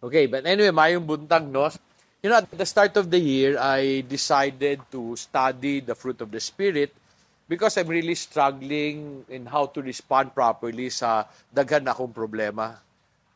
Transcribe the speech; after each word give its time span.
Okay, 0.00 0.24
but 0.24 0.48
anyway, 0.48 0.72
mayong 0.72 1.04
buntag, 1.04 1.44
no? 1.44 1.68
You 2.24 2.32
know, 2.32 2.40
at 2.40 2.48
the 2.48 2.64
start 2.64 2.96
of 2.96 3.12
the 3.12 3.20
year, 3.20 3.60
I 3.60 4.00
decided 4.00 4.80
to 4.96 5.12
study 5.12 5.84
the 5.84 5.92
fruit 5.92 6.24
of 6.24 6.32
the 6.32 6.40
Spirit 6.40 6.96
because 7.44 7.76
I'm 7.76 7.88
really 7.88 8.16
struggling 8.16 9.28
in 9.28 9.44
how 9.44 9.68
to 9.68 9.84
respond 9.84 10.32
properly 10.32 10.88
sa 10.88 11.28
daghan 11.52 11.84
akong 11.84 12.16
problema. 12.16 12.80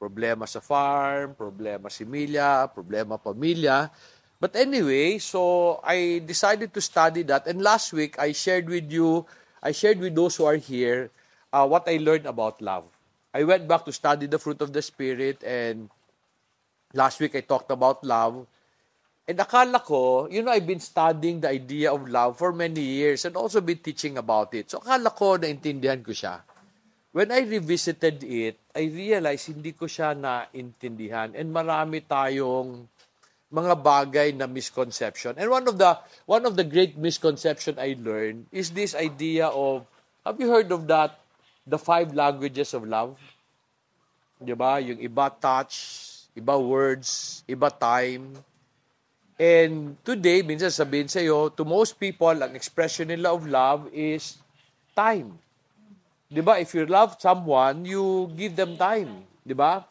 Problema 0.01 0.49
sa 0.49 0.65
farm, 0.65 1.37
problema 1.37 1.93
si 1.93 2.09
Milya, 2.09 2.65
problema 2.73 3.21
pamilya. 3.21 3.93
But 4.41 4.57
anyway, 4.57 5.21
so 5.21 5.81
I 5.85 6.25
decided 6.25 6.73
to 6.73 6.81
study 6.81 7.29
that. 7.29 7.45
And 7.45 7.61
last 7.61 7.93
week, 7.93 8.17
I 8.17 8.33
shared 8.33 8.73
with 8.73 8.89
you, 8.89 9.29
I 9.61 9.77
shared 9.77 10.01
with 10.01 10.17
those 10.17 10.41
who 10.41 10.49
are 10.49 10.57
here, 10.57 11.13
uh, 11.53 11.69
what 11.69 11.85
I 11.93 12.01
learned 12.01 12.25
about 12.25 12.65
love. 12.65 12.89
I 13.37 13.45
went 13.45 13.69
back 13.69 13.85
to 13.85 13.93
study 13.93 14.25
the 14.25 14.41
fruit 14.41 14.65
of 14.65 14.73
the 14.73 14.81
Spirit 14.81 15.45
and 15.45 15.93
Last 16.95 17.19
week, 17.19 17.35
I 17.35 17.43
talked 17.43 17.75
about 17.75 18.07
love. 18.07 18.47
And 19.27 19.39
akala 19.41 19.83
ko, 19.83 20.29
you 20.31 20.47
know, 20.47 20.53
I've 20.53 20.67
been 20.67 20.81
studying 20.81 21.41
the 21.41 21.51
idea 21.51 21.91
of 21.91 22.07
love 22.07 22.39
for 22.39 22.53
many 22.53 22.81
years 22.81 23.25
and 23.25 23.35
also 23.35 23.61
been 23.61 23.83
teaching 23.83 24.17
about 24.17 24.55
it. 24.55 24.71
So 24.71 24.79
akala 24.79 25.11
ko, 25.11 25.35
naintindihan 25.35 26.05
ko 26.05 26.13
siya. 26.15 26.45
When 27.11 27.33
I 27.33 27.43
revisited 27.43 28.23
it, 28.23 28.59
I 28.75 28.91
realized 28.91 29.51
hindi 29.51 29.73
ko 29.73 29.91
siya 29.91 30.15
naintindihan. 30.15 31.35
And 31.35 31.51
marami 31.51 32.05
tayong 32.07 32.87
mga 33.55 33.75
bagay 33.83 34.29
na 34.35 34.47
misconception. 34.51 35.35
And 35.39 35.51
one 35.51 35.67
of 35.71 35.79
the 35.79 35.99
one 36.27 36.43
of 36.43 36.59
the 36.59 36.67
great 36.67 36.99
misconception 36.99 37.79
I 37.79 37.95
learned 37.95 38.51
is 38.51 38.75
this 38.75 38.99
idea 38.99 39.47
of 39.47 39.87
have 40.27 40.43
you 40.43 40.51
heard 40.51 40.75
of 40.75 40.91
that 40.91 41.23
the 41.63 41.79
five 41.79 42.11
languages 42.13 42.75
of 42.75 42.83
love? 42.83 43.15
'Di 44.43 44.55
ba? 44.59 44.83
Yung 44.83 44.99
iba 44.99 45.31
touch, 45.31 45.75
iba 46.35 46.55
words, 46.59 47.43
iba 47.47 47.71
time. 47.71 48.35
And 49.35 49.99
today, 50.07 50.43
minsan 50.47 50.71
sabihin 50.71 51.11
sa 51.11 51.19
iyo, 51.19 51.51
to 51.51 51.67
most 51.67 51.99
people, 51.99 52.35
ang 52.35 52.55
expression 52.55 53.11
nila 53.11 53.35
of 53.35 53.47
love 53.47 53.91
is 53.91 54.39
time. 54.95 55.35
'Di 56.31 56.43
ba? 56.43 56.59
If 56.59 56.75
you 56.75 56.87
love 56.87 57.19
someone, 57.19 57.87
you 57.87 58.31
give 58.35 58.59
them 58.59 58.75
time, 58.75 59.23
'di 59.47 59.55
ba? 59.55 59.87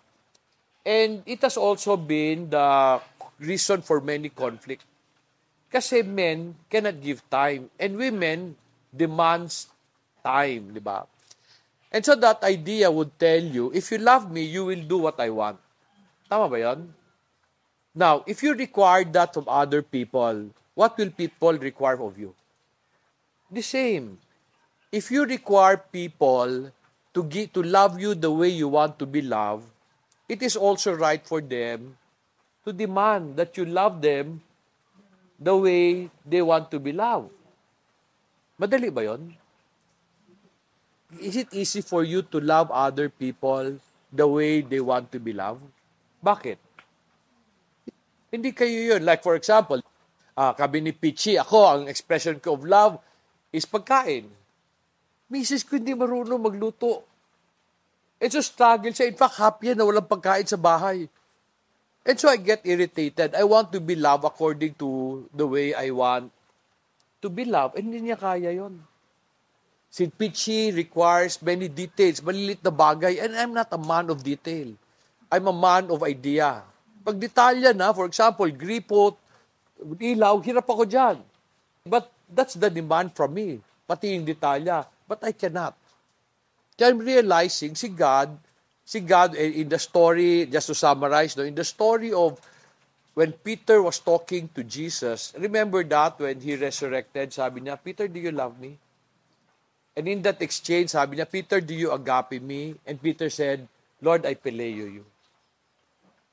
And 0.83 1.23
it 1.23 1.39
has 1.44 1.55
also 1.55 1.95
been 1.95 2.52
the 2.52 2.99
reason 3.39 3.80
for 3.80 4.03
many 4.03 4.27
conflict. 4.27 4.83
Kasi 5.71 6.03
men 6.03 6.59
cannot 6.67 6.99
give 6.99 7.23
time 7.31 7.71
and 7.80 7.95
women 7.95 8.59
demands 8.91 9.71
time, 10.19 10.75
'di 10.75 10.83
ba? 10.83 11.08
And 11.94 12.02
so 12.02 12.17
that 12.17 12.41
idea 12.41 12.89
would 12.89 13.16
tell 13.21 13.39
you, 13.39 13.69
if 13.69 13.94
you 13.94 14.02
love 14.02 14.27
me, 14.27 14.44
you 14.44 14.66
will 14.66 14.81
do 14.81 14.97
what 14.97 15.21
I 15.21 15.30
want. 15.30 15.61
Tama 16.34 16.50
ba 16.50 16.58
yan? 16.58 16.89
Now, 17.94 18.26
if 18.26 18.42
you 18.42 18.58
require 18.58 19.06
that 19.06 19.38
from 19.38 19.45
other 19.45 19.86
people, 19.86 20.50
what 20.73 20.98
will 20.98 21.14
people 21.14 21.53
require 21.62 22.02
of 22.02 22.17
you? 22.17 22.34
The 23.53 23.62
same. 23.62 24.17
If 24.89 25.14
you 25.14 25.30
require 25.30 25.78
people 25.78 26.73
to 27.14 27.23
give, 27.30 27.54
to 27.54 27.61
love 27.61 28.02
you 28.02 28.17
the 28.17 28.34
way 28.34 28.50
you 28.50 28.66
want 28.66 28.98
to 28.98 29.06
be 29.06 29.22
loved, 29.22 29.70
it 30.26 30.42
is 30.42 30.58
also 30.58 30.98
right 30.98 31.22
for 31.22 31.38
them 31.38 32.02
to 32.66 32.73
demand 32.73 33.38
that 33.38 33.54
you 33.54 33.70
love 33.70 34.02
them 34.02 34.42
the 35.38 35.54
way 35.54 36.09
they 36.26 36.42
want 36.42 36.73
to 36.73 36.81
be 36.81 36.98
loved. 36.98 37.30
Madali 38.58 38.89
ba 38.89 39.06
yon? 39.06 39.38
Is 41.22 41.38
it 41.38 41.54
easy 41.54 41.86
for 41.86 42.02
you 42.02 42.26
to 42.34 42.42
love 42.42 42.73
other 42.73 43.06
people 43.06 43.78
the 44.09 44.26
way 44.26 44.66
they 44.66 44.81
want 44.81 45.14
to 45.14 45.22
be 45.22 45.30
loved? 45.30 45.61
Bakit? 46.23 46.57
Hindi 48.31 48.49
kayo 48.55 48.95
yun. 48.95 49.03
Like 49.03 49.19
for 49.19 49.35
example, 49.35 49.83
uh, 50.39 50.55
kabi 50.55 50.80
ni 50.80 50.95
Pichi, 50.95 51.35
ako, 51.35 51.59
ang 51.67 51.83
expression 51.91 52.39
ko 52.39 52.55
of 52.55 52.63
love 52.63 52.97
is 53.52 53.67
pagkain. 53.67 54.25
Misis 55.27 55.67
ko 55.67 55.75
hindi 55.75 55.92
marunong 55.92 56.39
magluto. 56.39 57.03
It's 58.23 58.39
a 58.39 58.42
struggle 58.42 58.95
siya. 58.95 59.11
In 59.11 59.20
fact, 59.20 59.36
happy 59.36 59.75
na 59.75 59.83
walang 59.83 60.08
pagkain 60.08 60.48
sa 60.48 60.55
bahay. 60.55 61.11
And 62.03 62.15
so 62.15 62.31
I 62.31 62.39
get 62.39 62.64
irritated. 62.64 63.36
I 63.36 63.43
want 63.43 63.71
to 63.75 63.80
be 63.83 63.99
loved 63.99 64.23
according 64.23 64.80
to 64.80 65.23
the 65.31 65.48
way 65.48 65.75
I 65.75 65.92
want 65.92 66.31
to 67.23 67.27
be 67.27 67.43
loved. 67.48 67.80
And 67.80 67.92
hindi 67.92 68.11
niya 68.11 68.19
kaya 68.19 68.52
yon. 68.52 68.80
Si 69.93 70.09
Pichi 70.09 70.73
requires 70.73 71.37
many 71.39 71.69
details, 71.69 72.19
malilit 72.19 72.59
na 72.65 72.73
bagay, 72.73 73.21
and 73.21 73.37
I'm 73.37 73.53
not 73.53 73.69
a 73.71 73.80
man 73.80 74.09
of 74.09 74.25
detail. 74.25 74.73
I'm 75.33 75.49
a 75.49 75.55
man 75.55 75.89
of 75.89 76.05
idea. 76.05 76.61
Pag 77.02 77.17
detalya 77.17 77.73
na, 77.73 77.89
for 77.89 78.05
example, 78.05 78.45
gripot, 78.54 79.17
ilaw, 79.82 80.38
hirap 80.45 80.70
ako 80.70 80.86
dyan. 80.86 81.17
But 81.89 82.14
that's 82.30 82.54
the 82.54 82.70
demand 82.70 83.17
from 83.17 83.33
me, 83.33 83.58
pati 83.89 84.14
yung 84.14 84.30
detalya. 84.30 84.86
But 85.10 85.26
I 85.26 85.33
cannot. 85.33 85.73
Kaya 86.77 86.93
I'm 86.93 87.02
realizing 87.02 87.73
si 87.73 87.89
God, 87.89 88.30
si 88.86 89.02
God 89.02 89.33
eh, 89.33 89.66
in 89.66 89.73
the 89.73 89.82
story, 89.82 90.45
just 90.45 90.70
to 90.70 90.77
summarize, 90.77 91.33
no, 91.33 91.42
in 91.42 91.58
the 91.58 91.66
story 91.66 92.14
of 92.14 92.38
when 93.17 93.33
Peter 93.33 93.82
was 93.82 93.98
talking 93.98 94.49
to 94.54 94.61
Jesus, 94.61 95.33
remember 95.38 95.82
that 95.82 96.17
when 96.22 96.42
he 96.42 96.54
resurrected, 96.58 97.33
sabi 97.33 97.61
niya, 97.61 97.82
Peter, 97.82 98.05
do 98.05 98.22
you 98.22 98.33
love 98.33 98.58
me? 98.61 98.77
And 99.98 100.05
in 100.05 100.22
that 100.26 100.42
exchange, 100.42 100.93
sabi 100.93 101.17
niya, 101.17 101.30
Peter, 101.30 101.61
do 101.61 101.73
you 101.73 101.89
agape 101.89 102.42
me? 102.42 102.77
And 102.86 103.02
Peter 103.02 103.30
said, 103.30 103.66
Lord, 104.02 104.26
I 104.26 104.33
phileo 104.33 104.89
you. 104.89 105.05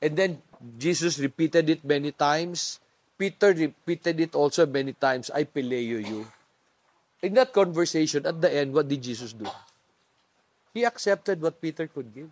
And 0.00 0.16
then 0.16 0.42
Jesus 0.78 1.18
repeated 1.18 1.68
it 1.68 1.84
many 1.84 2.12
times. 2.12 2.80
Peter 3.18 3.52
repeated 3.52 4.20
it 4.20 4.34
also 4.34 4.64
many 4.64 4.92
times. 4.94 5.30
I 5.30 5.44
phileo 5.44 6.00
you. 6.00 6.26
In 7.22 7.34
that 7.34 7.52
conversation, 7.52 8.24
at 8.24 8.40
the 8.40 8.48
end, 8.48 8.72
what 8.72 8.88
did 8.88 9.02
Jesus 9.02 9.32
do? 9.32 9.44
He 10.72 10.84
accepted 10.84 11.42
what 11.42 11.60
Peter 11.60 11.86
could 11.86 12.14
give. 12.14 12.30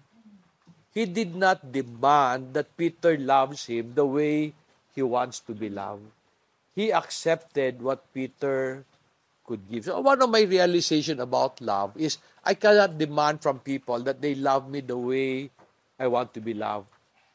He 0.94 1.04
did 1.04 1.36
not 1.36 1.72
demand 1.72 2.54
that 2.54 2.74
Peter 2.76 3.18
loves 3.18 3.66
him 3.66 3.92
the 3.94 4.06
way 4.06 4.54
he 4.94 5.02
wants 5.02 5.40
to 5.40 5.52
be 5.52 5.68
loved. 5.68 6.08
He 6.74 6.90
accepted 6.90 7.82
what 7.82 8.02
Peter 8.14 8.84
could 9.44 9.60
give. 9.70 9.84
So 9.84 10.00
one 10.00 10.22
of 10.22 10.30
my 10.30 10.42
realization 10.42 11.20
about 11.20 11.60
love 11.60 11.92
is 11.96 12.18
I 12.44 12.54
cannot 12.54 12.96
demand 12.96 13.42
from 13.42 13.60
people 13.60 14.00
that 14.00 14.20
they 14.20 14.34
love 14.34 14.70
me 14.70 14.80
the 14.80 14.96
way 14.96 15.50
I 15.98 16.06
want 16.06 16.32
to 16.34 16.40
be 16.40 16.54
loved. 16.54 16.86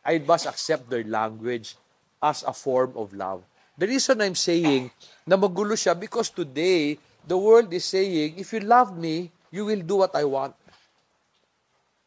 I 0.04 0.20
must 0.20 0.46
accept 0.46 0.90
their 0.92 1.04
language 1.04 1.76
as 2.22 2.44
a 2.44 2.52
form 2.52 2.92
of 2.96 3.16
love. 3.16 3.44
The 3.80 3.88
reason 3.88 4.22
I'm 4.22 4.36
saying 4.36 4.92
na 5.26 5.40
magulo 5.40 5.74
siya 5.74 5.98
because 5.98 6.30
today, 6.30 7.00
the 7.26 7.40
world 7.40 7.72
is 7.74 7.88
saying, 7.88 8.36
if 8.38 8.52
you 8.54 8.60
love 8.60 8.94
me, 8.96 9.32
you 9.50 9.66
will 9.66 9.82
do 9.82 10.04
what 10.04 10.14
I 10.16 10.28
want. 10.28 10.54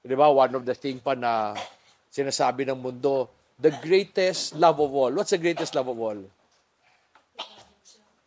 Di 0.07 0.15
ba? 0.15 0.31
One 0.31 0.55
of 0.55 0.63
the 0.63 0.77
thing 0.77 1.03
pa 1.03 1.19
na 1.19 1.59
sinasabi 2.13 2.69
ng 2.71 2.79
mundo, 2.79 3.27
the 3.59 3.75
greatest 3.83 4.55
love 4.55 4.79
of 4.79 4.93
all. 4.95 5.11
What's 5.11 5.35
the 5.35 5.43
greatest 5.43 5.75
love 5.75 5.89
of 5.91 5.99
all? 5.99 6.21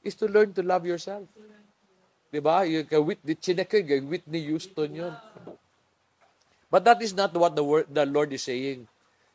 Is 0.03 0.15
to 0.19 0.27
learn 0.27 0.51
to 0.57 0.63
love 0.63 0.83
yourself. 0.83 1.23
Di 2.33 2.39
ba? 2.43 2.65
Chineke, 2.65 4.03
Whitney 4.03 4.41
Houston 4.51 4.91
yun. 4.91 5.15
But 6.69 6.83
that 6.83 7.01
is 7.01 7.15
not 7.15 7.33
what 7.33 7.55
the, 7.55 7.63
word, 7.63 7.87
the 7.89 8.05
Lord 8.05 8.33
is 8.33 8.43
saying. 8.43 8.87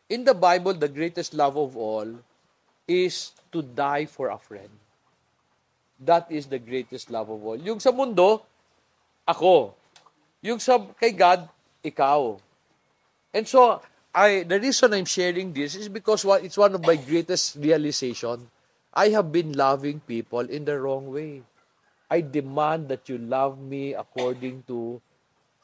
In 0.08 0.24
the 0.24 0.34
Bible, 0.34 0.74
the 0.74 0.88
greatest 0.88 1.32
love 1.32 1.56
of 1.56 1.76
all 1.76 2.08
is 2.86 3.32
to 3.52 3.62
die 3.62 4.04
for 4.04 4.28
a 4.28 4.38
friend. 4.38 4.68
That 6.00 6.28
is 6.28 6.46
the 6.46 6.58
greatest 6.58 7.10
love 7.10 7.30
of 7.30 7.40
all. 7.40 7.56
Yung 7.56 7.80
sa 7.80 7.90
mundo, 7.90 8.44
ako. 9.24 9.72
Yung 10.44 10.60
sa 10.60 10.76
kay 11.00 11.16
God, 11.16 11.48
ikaw. 11.80 12.36
And 13.32 13.48
so, 13.48 13.80
I 14.14 14.44
the 14.44 14.60
reason 14.60 14.92
I'm 14.94 15.08
sharing 15.08 15.50
this 15.50 15.74
is 15.74 15.88
because 15.88 16.22
it's 16.44 16.60
one 16.60 16.76
of 16.76 16.86
my 16.86 16.94
greatest 16.94 17.56
realization. 17.56 18.46
I 18.94 19.10
have 19.10 19.32
been 19.32 19.56
loving 19.56 19.98
people 20.06 20.46
in 20.46 20.64
the 20.64 20.78
wrong 20.78 21.10
way. 21.10 21.42
I 22.06 22.20
demand 22.20 22.86
that 22.94 23.08
you 23.08 23.18
love 23.18 23.58
me 23.58 23.94
according 23.94 24.68
to 24.70 25.02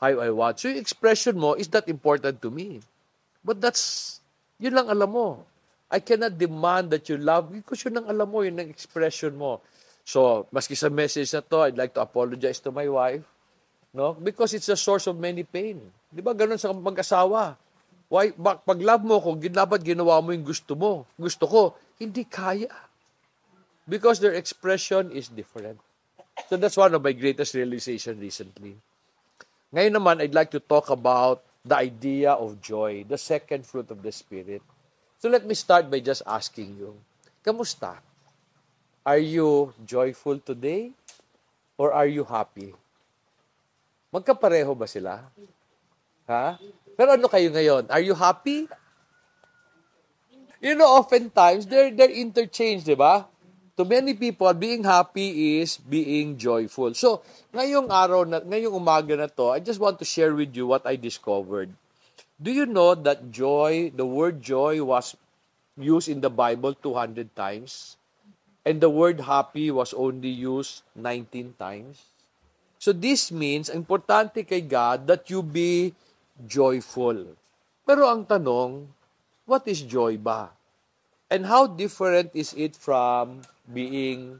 how 0.00 0.18
I 0.18 0.30
want. 0.34 0.58
So 0.58 0.66
yung 0.66 0.82
expression 0.82 1.38
mo 1.38 1.54
is 1.54 1.68
that 1.76 1.86
important 1.86 2.42
to 2.42 2.50
me. 2.50 2.80
But 3.44 3.60
that's 3.60 4.19
yun 4.60 4.76
lang 4.76 4.92
alam 4.92 5.10
mo. 5.10 5.28
I 5.90 5.98
cannot 5.98 6.38
demand 6.38 6.94
that 6.94 7.08
you 7.10 7.18
love 7.18 7.50
because 7.50 7.82
yun 7.82 7.98
ang 7.98 8.06
alam 8.06 8.28
mo, 8.30 8.46
yun 8.46 8.60
ang 8.60 8.70
expression 8.70 9.34
mo. 9.34 9.58
So, 10.06 10.46
maski 10.54 10.78
sa 10.78 10.86
message 10.86 11.34
na 11.34 11.42
to, 11.42 11.66
I'd 11.66 11.80
like 11.80 11.96
to 11.98 12.04
apologize 12.04 12.62
to 12.62 12.70
my 12.70 12.86
wife. 12.86 13.26
No? 13.90 14.14
Because 14.14 14.54
it's 14.54 14.70
a 14.70 14.78
source 14.78 15.10
of 15.10 15.18
many 15.18 15.42
pain. 15.42 15.82
Di 16.06 16.22
ba 16.22 16.30
ganun 16.30 16.60
sa 16.60 16.70
mag-asawa? 16.70 17.58
Why, 18.10 18.30
pag 18.38 18.78
love 18.78 19.02
mo 19.02 19.18
ko, 19.18 19.34
dapat 19.38 19.82
ginawa 19.82 20.22
mo 20.22 20.30
yung 20.30 20.46
gusto 20.46 20.78
mo. 20.78 21.06
Gusto 21.18 21.46
ko, 21.46 21.60
hindi 21.98 22.26
kaya. 22.26 22.70
Because 23.86 24.22
their 24.22 24.34
expression 24.34 25.10
is 25.10 25.26
different. 25.30 25.78
So 26.46 26.54
that's 26.54 26.78
one 26.78 26.94
of 26.94 27.02
my 27.02 27.14
greatest 27.14 27.54
realization 27.54 28.18
recently. 28.18 28.78
Ngayon 29.74 29.94
naman, 29.94 30.22
I'd 30.22 30.34
like 30.34 30.50
to 30.54 30.62
talk 30.62 30.90
about 30.90 31.42
the 31.64 31.76
idea 31.76 32.32
of 32.32 32.60
joy, 32.60 33.04
the 33.08 33.18
second 33.18 33.66
fruit 33.66 33.90
of 33.90 34.02
the 34.02 34.12
Spirit. 34.12 34.62
So 35.20 35.28
let 35.28 35.44
me 35.44 35.54
start 35.54 35.90
by 35.90 36.00
just 36.00 36.22
asking 36.26 36.76
you, 36.80 36.96
kamusta? 37.44 38.00
Are 39.04 39.20
you 39.20 39.72
joyful 39.84 40.38
today? 40.40 40.92
Or 41.80 41.92
are 41.92 42.06
you 42.06 42.24
happy? 42.24 42.76
Magkapareho 44.12 44.76
ba 44.76 44.84
sila? 44.84 45.24
Ha? 46.28 46.60
Pero 46.96 47.16
ano 47.16 47.24
kayo 47.24 47.48
ngayon? 47.48 47.88
Are 47.88 48.04
you 48.04 48.12
happy? 48.12 48.68
You 50.60 50.76
know, 50.76 50.92
oftentimes, 51.00 51.64
they're, 51.64 51.88
they're 51.88 52.12
interchanged, 52.12 52.84
di 52.84 52.92
ba? 52.92 53.24
To 53.80 53.88
many 53.88 54.12
people, 54.12 54.52
being 54.52 54.84
happy 54.84 55.56
is 55.56 55.80
being 55.80 56.36
joyful. 56.36 56.92
So, 56.92 57.24
ngayong 57.48 57.88
araw, 57.88 58.28
na, 58.28 58.44
ngayong 58.44 58.76
umaga 58.76 59.16
na 59.16 59.24
to, 59.24 59.56
I 59.56 59.64
just 59.64 59.80
want 59.80 59.96
to 59.96 60.04
share 60.04 60.36
with 60.36 60.52
you 60.52 60.68
what 60.68 60.84
I 60.84 61.00
discovered. 61.00 61.72
Do 62.36 62.52
you 62.52 62.68
know 62.68 62.92
that 62.92 63.32
joy, 63.32 63.88
the 63.96 64.04
word 64.04 64.44
joy 64.44 64.84
was 64.84 65.16
used 65.80 66.12
in 66.12 66.20
the 66.20 66.28
Bible 66.28 66.76
200 66.76 67.32
times? 67.32 67.96
And 68.68 68.84
the 68.84 68.92
word 68.92 69.24
happy 69.24 69.72
was 69.72 69.96
only 69.96 70.28
used 70.28 70.84
19 70.92 71.56
times? 71.56 72.04
So 72.76 72.92
this 72.92 73.32
means, 73.32 73.72
importante 73.72 74.44
kay 74.44 74.60
God 74.60 75.08
that 75.08 75.32
you 75.32 75.40
be 75.40 75.96
joyful. 76.44 77.32
Pero 77.88 78.12
ang 78.12 78.28
tanong, 78.28 78.92
what 79.48 79.64
is 79.64 79.80
joy 79.80 80.20
ba? 80.20 80.52
And 81.32 81.48
how 81.48 81.64
different 81.64 82.36
is 82.36 82.52
it 82.52 82.76
from 82.76 83.40
being 83.70 84.36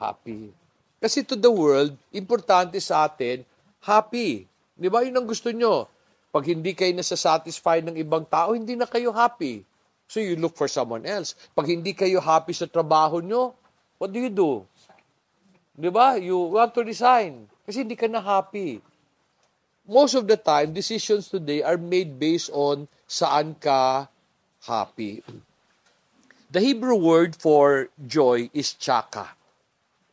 happy? 0.00 0.50
Kasi 0.98 1.22
to 1.22 1.36
the 1.36 1.52
world, 1.52 1.92
importante 2.16 2.80
sa 2.80 3.04
atin, 3.04 3.44
happy. 3.84 4.48
Di 4.74 4.88
ba? 4.88 5.04
Yun 5.04 5.20
ang 5.20 5.28
gusto 5.28 5.52
nyo. 5.52 5.86
Pag 6.34 6.50
hindi 6.50 6.72
kayo 6.72 6.90
nasa-satisfy 6.96 7.84
ng 7.84 7.96
ibang 8.00 8.26
tao, 8.26 8.56
hindi 8.56 8.74
na 8.74 8.88
kayo 8.88 9.12
happy. 9.14 9.62
So 10.08 10.18
you 10.18 10.34
look 10.40 10.56
for 10.56 10.66
someone 10.66 11.06
else. 11.06 11.36
Pag 11.52 11.70
hindi 11.70 11.92
kayo 11.92 12.18
happy 12.18 12.56
sa 12.56 12.66
trabaho 12.66 13.20
nyo, 13.20 13.54
what 14.00 14.10
do 14.10 14.18
you 14.18 14.32
do? 14.32 14.64
Di 15.76 15.92
ba? 15.92 16.18
You 16.18 16.58
want 16.58 16.72
to 16.74 16.82
resign. 16.82 17.46
Kasi 17.62 17.86
hindi 17.86 17.94
ka 17.94 18.08
na 18.10 18.18
happy 18.18 18.82
most 19.84 20.16
of 20.16 20.26
the 20.26 20.36
time, 20.36 20.72
decisions 20.72 21.28
today 21.28 21.62
are 21.62 21.76
made 21.76 22.16
based 22.16 22.48
on 22.52 22.88
saan 23.04 23.52
ka 23.60 24.08
happy. 24.64 25.20
The 26.54 26.62
Hebrew 26.62 26.94
word 26.94 27.34
for 27.34 27.90
joy 27.98 28.46
is 28.54 28.78
chaka. 28.78 29.34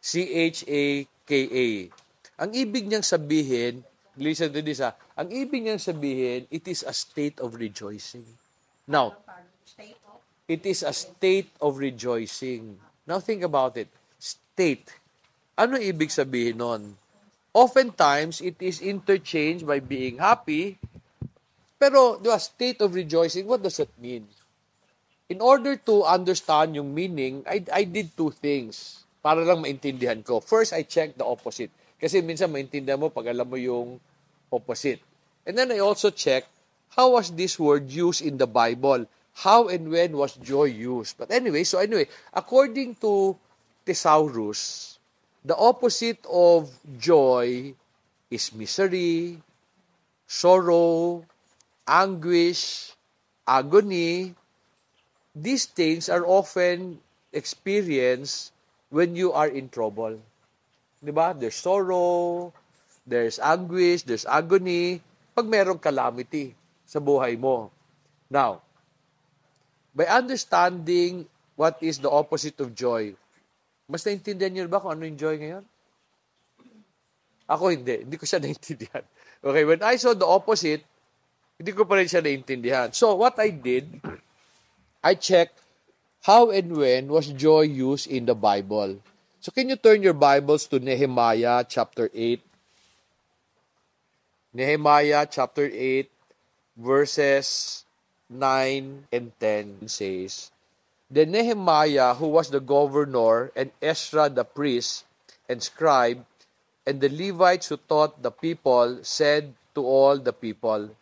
C-H-A-K-A. 0.01 1.69
Ang 2.41 2.51
ibig 2.57 2.89
niyang 2.89 3.05
sabihin, 3.05 3.85
listen 4.17 4.49
to 4.49 4.65
this 4.65 4.81
ha, 4.81 4.97
ang 5.13 5.29
ibig 5.29 5.61
niyang 5.61 5.77
sabihin, 5.77 6.49
it 6.49 6.65
is 6.65 6.81
a 6.81 6.97
state 6.97 7.37
of 7.45 7.53
rejoicing. 7.53 8.25
Now, 8.89 9.21
it 10.49 10.65
is 10.65 10.81
a 10.81 10.97
state 10.97 11.53
of 11.61 11.77
rejoicing. 11.77 12.81
Now 13.05 13.21
think 13.21 13.45
about 13.45 13.77
it. 13.77 13.93
State. 14.17 14.97
Ano 15.53 15.77
ibig 15.77 16.09
sabihin 16.09 16.57
nun? 16.57 16.97
Oftentimes, 17.53 18.41
it 18.41 18.57
is 18.57 18.81
interchanged 18.81 19.69
by 19.69 19.77
being 19.77 20.17
happy. 20.17 20.81
Pero, 21.77 22.17
di 22.17 22.33
ba, 22.33 22.41
state 22.41 22.81
of 22.81 22.97
rejoicing, 22.97 23.45
what 23.45 23.61
does 23.61 23.77
that 23.77 23.93
mean? 24.01 24.25
In 25.31 25.39
order 25.39 25.79
to 25.87 26.03
understand 26.03 26.75
yung 26.75 26.91
meaning, 26.91 27.47
I, 27.47 27.63
I 27.71 27.87
did 27.87 28.11
two 28.19 28.35
things 28.35 29.07
para 29.23 29.47
lang 29.47 29.63
maintindihan 29.63 30.19
ko. 30.19 30.43
First, 30.43 30.75
I 30.75 30.83
checked 30.83 31.15
the 31.15 31.23
opposite. 31.23 31.71
Kasi 31.95 32.19
minsan 32.19 32.51
maintindihan 32.51 32.99
mo 32.99 33.07
pag 33.07 33.31
alam 33.31 33.47
mo 33.47 33.55
yung 33.55 33.95
opposite. 34.51 34.99
And 35.47 35.55
then 35.55 35.71
I 35.71 35.79
also 35.79 36.11
checked, 36.11 36.51
how 36.99 37.15
was 37.15 37.31
this 37.31 37.55
word 37.55 37.87
used 37.87 38.19
in 38.19 38.35
the 38.35 38.49
Bible? 38.49 39.07
How 39.47 39.71
and 39.71 39.87
when 39.87 40.19
was 40.19 40.35
joy 40.35 40.67
used? 40.67 41.15
But 41.15 41.31
anyway, 41.31 41.63
so 41.63 41.79
anyway, 41.79 42.11
according 42.35 42.99
to 42.99 43.39
Thesaurus, 43.87 44.91
The 45.41 45.57
opposite 45.57 46.21
of 46.29 46.69
joy 47.01 47.73
is 48.29 48.53
misery, 48.53 49.41
sorrow, 50.29 51.25
anguish, 51.89 52.93
agony. 53.49 54.37
These 55.31 55.71
things 55.71 56.11
are 56.11 56.27
often 56.27 56.99
experienced 57.31 58.51
when 58.91 59.15
you 59.15 59.31
are 59.31 59.47
in 59.47 59.71
trouble. 59.71 60.19
Diba? 60.99 61.33
There's 61.33 61.55
sorrow, 61.55 62.51
there's 63.07 63.39
anguish, 63.39 64.03
there's 64.03 64.27
agony, 64.27 64.99
pag 65.31 65.47
merong 65.47 65.79
calamity 65.79 66.53
sa 66.83 66.99
buhay 66.99 67.39
mo. 67.39 67.71
Now, 68.27 68.59
by 69.95 70.07
understanding 70.11 71.25
what 71.55 71.79
is 71.79 71.99
the 72.03 72.11
opposite 72.11 72.59
of 72.59 72.75
joy, 72.75 73.15
mas 73.87 74.03
naintindihan 74.03 74.51
niyo 74.51 74.67
ba 74.71 74.79
kung 74.79 74.95
ano 74.95 75.07
yung 75.07 75.19
joy 75.19 75.35
ngayon? 75.39 75.63
Ako 77.47 77.71
hindi. 77.71 78.07
Hindi 78.07 78.15
ko 78.15 78.23
siya 78.23 78.39
naintindihan. 78.43 79.03
Okay, 79.43 79.63
when 79.67 79.83
I 79.83 79.95
saw 79.95 80.15
the 80.15 80.27
opposite, 80.27 80.83
hindi 81.59 81.71
ko 81.75 81.83
pa 81.83 81.99
rin 81.99 82.07
siya 82.07 82.23
naintindihan. 82.23 82.91
So, 82.95 83.15
what 83.19 83.35
I 83.39 83.51
did, 83.51 83.99
I 85.01 85.17
checked 85.17 85.57
how 86.29 86.53
and 86.53 86.77
when 86.77 87.09
was 87.09 87.33
joy 87.33 87.65
used 87.65 88.05
in 88.05 88.29
the 88.29 88.37
Bible. 88.37 89.01
So, 89.41 89.49
can 89.49 89.69
you 89.69 89.75
turn 89.75 90.05
your 90.05 90.13
Bibles 90.13 90.69
to 90.69 90.77
Nehemiah 90.77 91.65
chapter 91.65 92.13
8? 92.13 92.37
Nehemiah 94.53 95.25
chapter 95.25 95.65
8, 95.65 96.05
verses 96.77 97.81
9 98.29 99.07
and 99.11 99.31
10 99.39 99.89
says, 99.89 100.51
Then 101.09 101.31
Nehemiah, 101.31 102.13
who 102.13 102.27
was 102.27 102.53
the 102.53 102.61
governor, 102.61 103.49
and 103.55 103.71
Ezra 103.81 104.29
the 104.29 104.45
priest 104.45 105.05
and 105.49 105.63
scribe, 105.63 106.21
and 106.85 107.01
the 107.01 107.09
Levites 107.09 107.73
who 107.73 107.77
taught 107.89 108.21
the 108.21 108.29
people, 108.29 108.99
said 109.01 109.55
to 109.73 109.81
all 109.81 110.19
the 110.19 110.33
people, 110.33 110.93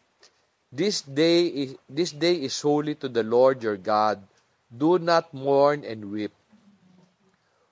This 0.72 1.02
day 1.02 1.48
is, 1.48 1.76
this 1.90 2.12
day 2.12 2.36
is 2.36 2.62
holy 2.62 2.94
to 2.96 3.10
the 3.10 3.24
Lord 3.24 3.64
your 3.64 3.78
God. 3.78 4.22
Do 4.70 5.00
not 5.00 5.34
mourn 5.34 5.84
and 5.84 6.12
weep. 6.12 6.32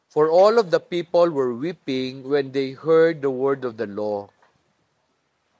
For 0.10 0.30
all 0.30 0.58
of 0.58 0.72
the 0.72 0.80
people 0.80 1.30
were 1.30 1.54
weeping 1.54 2.28
when 2.28 2.52
they 2.52 2.72
heard 2.72 3.22
the 3.22 3.30
word 3.30 3.66
of 3.66 3.78
the 3.78 3.86
law. 3.86 4.30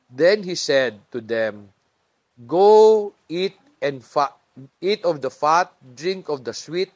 Then 0.10 0.44
he 0.44 0.56
said 0.56 0.98
to 1.12 1.22
them, 1.22 1.70
Go 2.48 3.14
eat 3.30 3.54
and 3.82 4.04
fast 4.04 4.34
eat 4.82 5.06
of 5.06 5.22
the 5.22 5.30
fat, 5.30 5.70
drink 5.94 6.30
of 6.30 6.44
the 6.44 6.54
sweet, 6.54 6.90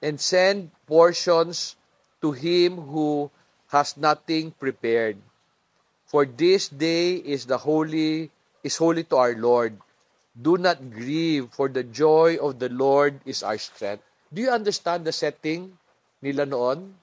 and 0.00 0.20
send 0.20 0.70
portions 0.86 1.74
to 2.22 2.30
him 2.30 2.76
who 2.76 3.30
has 3.68 3.96
nothing 3.96 4.52
prepared. 4.52 5.18
For 6.06 6.24
this 6.24 6.68
day 6.68 7.16
is 7.16 7.46
the 7.46 7.58
holy 7.58 8.30
is 8.64 8.80
holy 8.80 9.04
to 9.12 9.16
our 9.20 9.36
Lord. 9.36 9.76
Do 10.34 10.56
not 10.58 10.90
grieve, 10.90 11.52
for 11.52 11.68
the 11.68 11.84
joy 11.84 12.40
of 12.42 12.58
the 12.58 12.72
Lord 12.72 13.20
is 13.22 13.44
our 13.44 13.58
strength. 13.60 14.02
Do 14.32 14.42
you 14.42 14.50
understand 14.50 15.04
the 15.04 15.12
setting 15.12 15.78
nila 16.18 16.46
noon? 16.46 16.96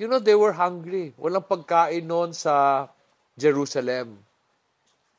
You 0.00 0.08
know, 0.08 0.18
they 0.18 0.34
were 0.34 0.56
hungry. 0.56 1.12
Walang 1.20 1.46
pagkain 1.46 2.08
noon 2.08 2.32
sa 2.32 2.88
Jerusalem. 3.38 4.18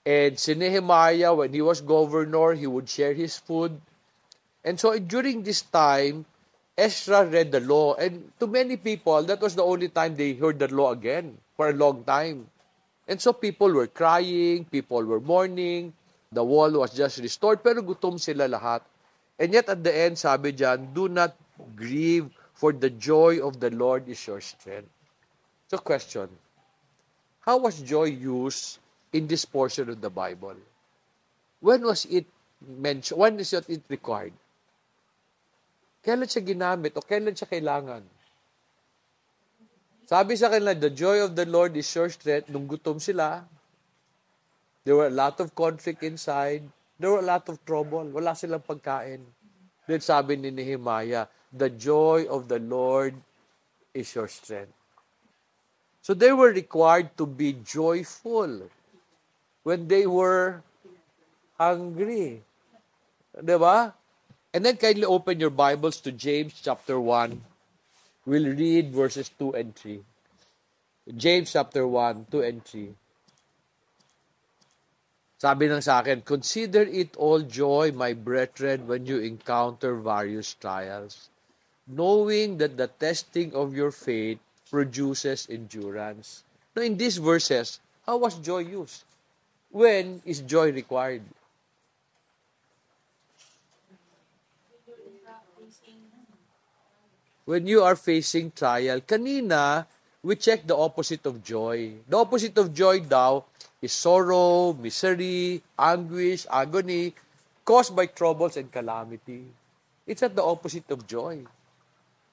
And 0.03 0.35
si 0.35 0.57
Nehemiah, 0.57 1.31
when 1.31 1.53
he 1.53 1.61
was 1.61 1.79
governor, 1.79 2.57
he 2.57 2.65
would 2.65 2.89
share 2.89 3.13
his 3.13 3.37
food. 3.37 3.79
And 4.65 4.81
so 4.81 4.97
during 4.97 5.45
this 5.45 5.61
time, 5.61 6.25
Ezra 6.75 7.23
read 7.25 7.53
the 7.53 7.61
law. 7.61 7.93
And 7.93 8.33
to 8.41 8.47
many 8.47 8.75
people, 8.75 9.21
that 9.23 9.39
was 9.39 9.53
the 9.53 9.63
only 9.63 9.87
time 9.89 10.17
they 10.17 10.33
heard 10.33 10.57
the 10.57 10.67
law 10.67 10.91
again 10.91 11.37
for 11.55 11.69
a 11.69 11.77
long 11.77 12.03
time. 12.03 12.49
And 13.07 13.19
so 13.19 13.33
people 13.33 13.71
were 13.73 13.87
crying, 13.87 14.65
people 14.65 15.03
were 15.03 15.19
mourning, 15.19 15.93
the 16.31 16.43
wall 16.43 16.71
was 16.71 16.93
just 16.93 17.19
restored, 17.19 17.63
pero 17.63 17.81
gutom 17.81 18.19
sila 18.19 18.47
lahat. 18.47 18.81
And 19.39 19.51
yet 19.53 19.67
at 19.69 19.83
the 19.83 19.91
end, 19.91 20.17
sabi 20.17 20.53
dyan, 20.53 20.93
do 20.93 21.09
not 21.09 21.35
grieve, 21.75 22.29
for 22.53 22.71
the 22.71 22.93
joy 22.93 23.41
of 23.41 23.59
the 23.59 23.73
Lord 23.73 24.07
is 24.07 24.21
your 24.27 24.39
strength. 24.39 24.89
So 25.67 25.81
question, 25.81 26.29
how 27.41 27.57
was 27.57 27.81
joy 27.81 28.13
used 28.13 28.77
in 29.11 29.25
this 29.25 29.45
portion 29.45 29.89
of 29.89 29.99
the 29.99 30.13
Bible? 30.13 30.55
When 31.59 31.81
was 31.81 32.05
it 32.05 32.29
mentioned? 32.61 33.19
When 33.19 33.39
is 33.39 33.53
it 33.53 33.65
required? 33.89 34.33
Kailan 36.05 36.29
siya 36.29 36.45
ginamit 36.45 36.93
o 36.97 37.01
kailan 37.01 37.33
siya 37.33 37.49
kailangan? 37.49 38.05
Sabi 40.11 40.35
sa 40.35 40.51
kanila, 40.51 40.75
the 40.75 40.91
joy 40.91 41.23
of 41.23 41.39
the 41.39 41.47
Lord 41.47 41.71
is 41.79 41.87
your 41.95 42.11
strength. 42.11 42.51
Nung 42.51 42.67
gutom 42.67 42.99
sila, 42.99 43.47
there 44.83 44.99
were 44.99 45.07
a 45.07 45.15
lot 45.15 45.39
of 45.39 45.55
conflict 45.55 46.03
inside. 46.03 46.67
There 46.99 47.15
were 47.15 47.23
a 47.23 47.29
lot 47.31 47.47
of 47.47 47.63
trouble. 47.63 48.03
Wala 48.11 48.35
silang 48.35 48.59
pagkain. 48.59 49.23
Then 49.87 50.03
sabi 50.03 50.35
ni 50.35 50.51
Nehemiah, 50.51 51.31
the 51.55 51.71
joy 51.71 52.27
of 52.27 52.51
the 52.51 52.59
Lord 52.59 53.15
is 53.95 54.11
your 54.11 54.27
strength. 54.27 54.75
So 56.03 56.11
they 56.11 56.35
were 56.35 56.51
required 56.51 57.15
to 57.15 57.23
be 57.23 57.55
joyful 57.63 58.67
when 59.63 59.87
they 59.87 60.03
were 60.11 60.59
hungry. 61.55 62.43
Di 63.31 63.55
ba? 63.55 63.95
And 64.51 64.67
then 64.67 64.75
kindly 64.75 65.07
open 65.07 65.39
your 65.39 65.55
Bibles 65.55 66.03
to 66.03 66.11
James 66.11 66.59
chapter 66.59 66.99
1. 66.99 67.50
We'll 68.25 68.53
read 68.53 68.93
verses 68.93 69.29
2 69.39 69.53
and 69.53 69.75
3. 69.75 69.99
James 71.17 71.51
chapter 71.51 71.87
1, 71.87 72.27
2 72.29 72.41
and 72.41 72.63
3. 72.63 72.93
Sabi 75.41 75.65
ng 75.65 75.81
sa 75.81 76.05
akin, 76.05 76.21
Consider 76.21 76.85
it 76.85 77.17
all 77.17 77.41
joy, 77.41 77.89
my 77.89 78.13
brethren, 78.13 78.85
when 78.85 79.09
you 79.09 79.17
encounter 79.17 79.97
various 79.97 80.53
trials, 80.53 81.33
knowing 81.89 82.61
that 82.61 82.77
the 82.77 82.85
testing 83.01 83.49
of 83.57 83.73
your 83.73 83.89
faith 83.89 84.37
produces 84.69 85.49
endurance. 85.49 86.45
Now, 86.77 86.85
in 86.85 87.01
these 87.01 87.17
verses, 87.17 87.81
how 88.05 88.21
was 88.21 88.37
joy 88.37 88.69
used? 88.69 89.01
When 89.73 90.21
is 90.29 90.45
joy 90.45 90.69
required? 90.69 91.25
When 97.51 97.67
you 97.67 97.83
are 97.83 97.99
facing 97.99 98.47
trial. 98.55 99.03
Kanina, 99.03 99.83
we 100.23 100.39
check 100.39 100.63
the 100.63 100.71
opposite 100.71 101.27
of 101.27 101.43
joy. 101.43 101.99
The 102.07 102.15
opposite 102.15 102.55
of 102.55 102.71
joy 102.71 103.03
daw 103.03 103.43
is 103.83 103.91
sorrow, 103.91 104.71
misery, 104.71 105.59
anguish, 105.75 106.47
agony, 106.47 107.11
caused 107.67 107.91
by 107.91 108.07
troubles 108.07 108.55
and 108.55 108.71
calamity. 108.71 109.51
It's 110.07 110.23
not 110.23 110.39
the 110.39 110.47
opposite 110.47 110.87
of 110.95 111.03
joy. 111.03 111.43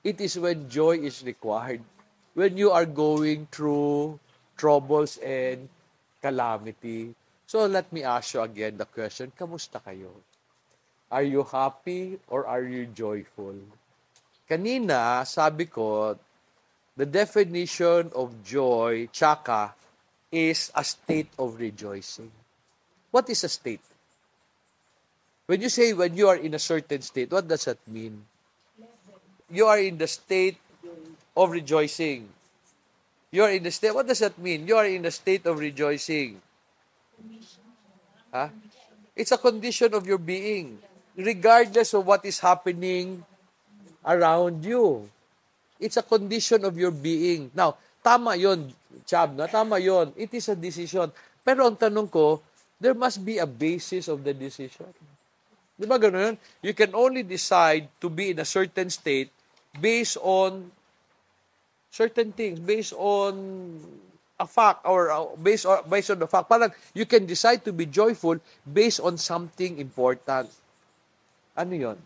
It 0.07 0.23
is 0.23 0.39
when 0.39 0.71
joy 0.71 1.03
is 1.03 1.27
required. 1.27 1.83
When 2.39 2.55
you 2.55 2.71
are 2.71 2.87
going 2.87 3.51
through 3.51 4.23
troubles 4.55 5.19
and 5.19 5.67
calamity. 6.23 7.19
So 7.51 7.67
let 7.67 7.91
me 7.91 8.07
ask 8.07 8.39
you 8.39 8.47
again 8.47 8.79
the 8.79 8.87
question, 8.87 9.35
kamusta 9.35 9.83
kayo? 9.83 10.15
Are 11.11 11.27
you 11.27 11.43
happy 11.43 12.23
or 12.31 12.47
are 12.47 12.63
you 12.63 12.87
joyful? 12.87 13.59
Kanina, 14.49 15.29
sabi 15.29 15.69
ko, 15.69 16.17
the 16.97 17.05
definition 17.05 18.09
of 18.17 18.33
joy, 18.43 19.07
chaka, 19.13 19.77
is 20.33 20.73
a 20.75 20.83
state 20.83 21.29
of 21.39 21.61
rejoicing. 21.61 22.33
What 23.13 23.29
is 23.29 23.45
a 23.45 23.49
state? 23.49 23.85
When 25.47 25.61
you 25.61 25.69
say 25.69 25.93
when 25.93 26.17
you 26.17 26.29
are 26.29 26.37
in 26.37 26.53
a 26.55 26.59
certain 26.59 27.01
state, 27.01 27.31
what 27.31 27.47
does 27.47 27.65
that 27.65 27.79
mean? 27.89 28.25
You 29.53 29.67
are 29.67 29.79
in 29.79 29.97
the 29.97 30.09
state 30.09 30.57
of 31.37 31.51
rejoicing. 31.51 32.29
You 33.31 33.45
are 33.45 33.53
in 33.53 33.63
the 33.63 33.71
state, 33.71 33.95
what 33.95 34.09
does 34.09 34.21
that 34.21 34.39
mean? 34.39 34.67
You 34.67 34.77
are 34.77 34.87
in 34.87 35.03
the 35.03 35.11
state 35.11 35.45
of 35.47 35.59
rejoicing. 35.59 36.41
Huh? 38.33 38.49
It's 39.17 39.33
a 39.33 39.39
condition 39.39 39.93
of 39.93 40.07
your 40.07 40.19
being. 40.19 40.79
Regardless 41.17 41.93
of 41.93 42.07
what 42.07 42.25
is 42.25 42.41
happening 42.41 43.25
around 44.05 44.65
you. 44.65 45.09
It's 45.79 45.97
a 45.97 46.03
condition 46.03 46.65
of 46.65 46.75
your 46.75 46.91
being. 46.91 47.51
Now, 47.55 47.79
tama 48.03 48.35
yon, 48.35 48.75
Chab, 49.07 49.35
na 49.35 49.47
tama 49.47 49.79
yon. 49.79 50.13
It 50.19 50.35
is 50.35 50.49
a 50.51 50.57
decision. 50.59 51.15
Pero 51.47 51.65
ang 51.65 51.79
tanong 51.79 52.11
ko, 52.11 52.43
there 52.83 52.95
must 52.95 53.23
be 53.23 53.39
a 53.39 53.47
basis 53.47 54.11
of 54.11 54.23
the 54.27 54.35
decision. 54.35 54.91
Di 55.79 55.87
ba 55.87 55.95
ganun? 55.95 56.35
You 56.59 56.75
can 56.75 56.91
only 56.95 57.23
decide 57.23 57.87
to 58.03 58.11
be 58.11 58.35
in 58.35 58.43
a 58.43 58.49
certain 58.49 58.91
state 58.91 59.31
based 59.79 60.19
on 60.19 60.75
certain 61.95 62.35
things, 62.35 62.59
based 62.59 62.93
on 62.99 63.79
a 64.39 64.47
fact 64.47 64.83
or 64.87 65.11
uh, 65.11 65.27
based 65.39 65.67
on, 65.67 65.87
based 65.87 66.11
on 66.11 66.19
the 66.19 66.27
fact. 66.27 66.51
Parang 66.51 66.75
you 66.95 67.07
can 67.07 67.27
decide 67.27 67.63
to 67.63 67.73
be 67.73 67.87
joyful 67.87 68.39
based 68.67 68.99
on 68.99 69.19
something 69.19 69.79
important. 69.79 70.51
Ano 71.55 71.75
yon? 71.75 71.99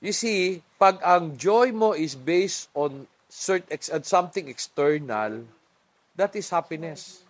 You 0.00 0.16
see, 0.16 0.64
pag 0.80 0.96
ang 1.04 1.36
joy 1.36 1.76
mo 1.76 1.92
is 1.92 2.16
based 2.16 2.72
on 2.72 3.04
certain, 3.28 3.76
something 4.00 4.48
external, 4.48 5.44
that 6.16 6.32
is 6.32 6.48
happiness. 6.48 7.20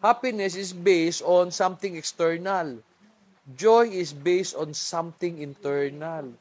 Happiness 0.00 0.56
is 0.56 0.72
based 0.72 1.20
on 1.20 1.52
something 1.52 1.92
external. 1.92 2.80
Joy 3.44 3.92
is 3.92 4.16
based 4.16 4.56
on 4.56 4.72
something 4.72 5.44
internal. 5.44 6.32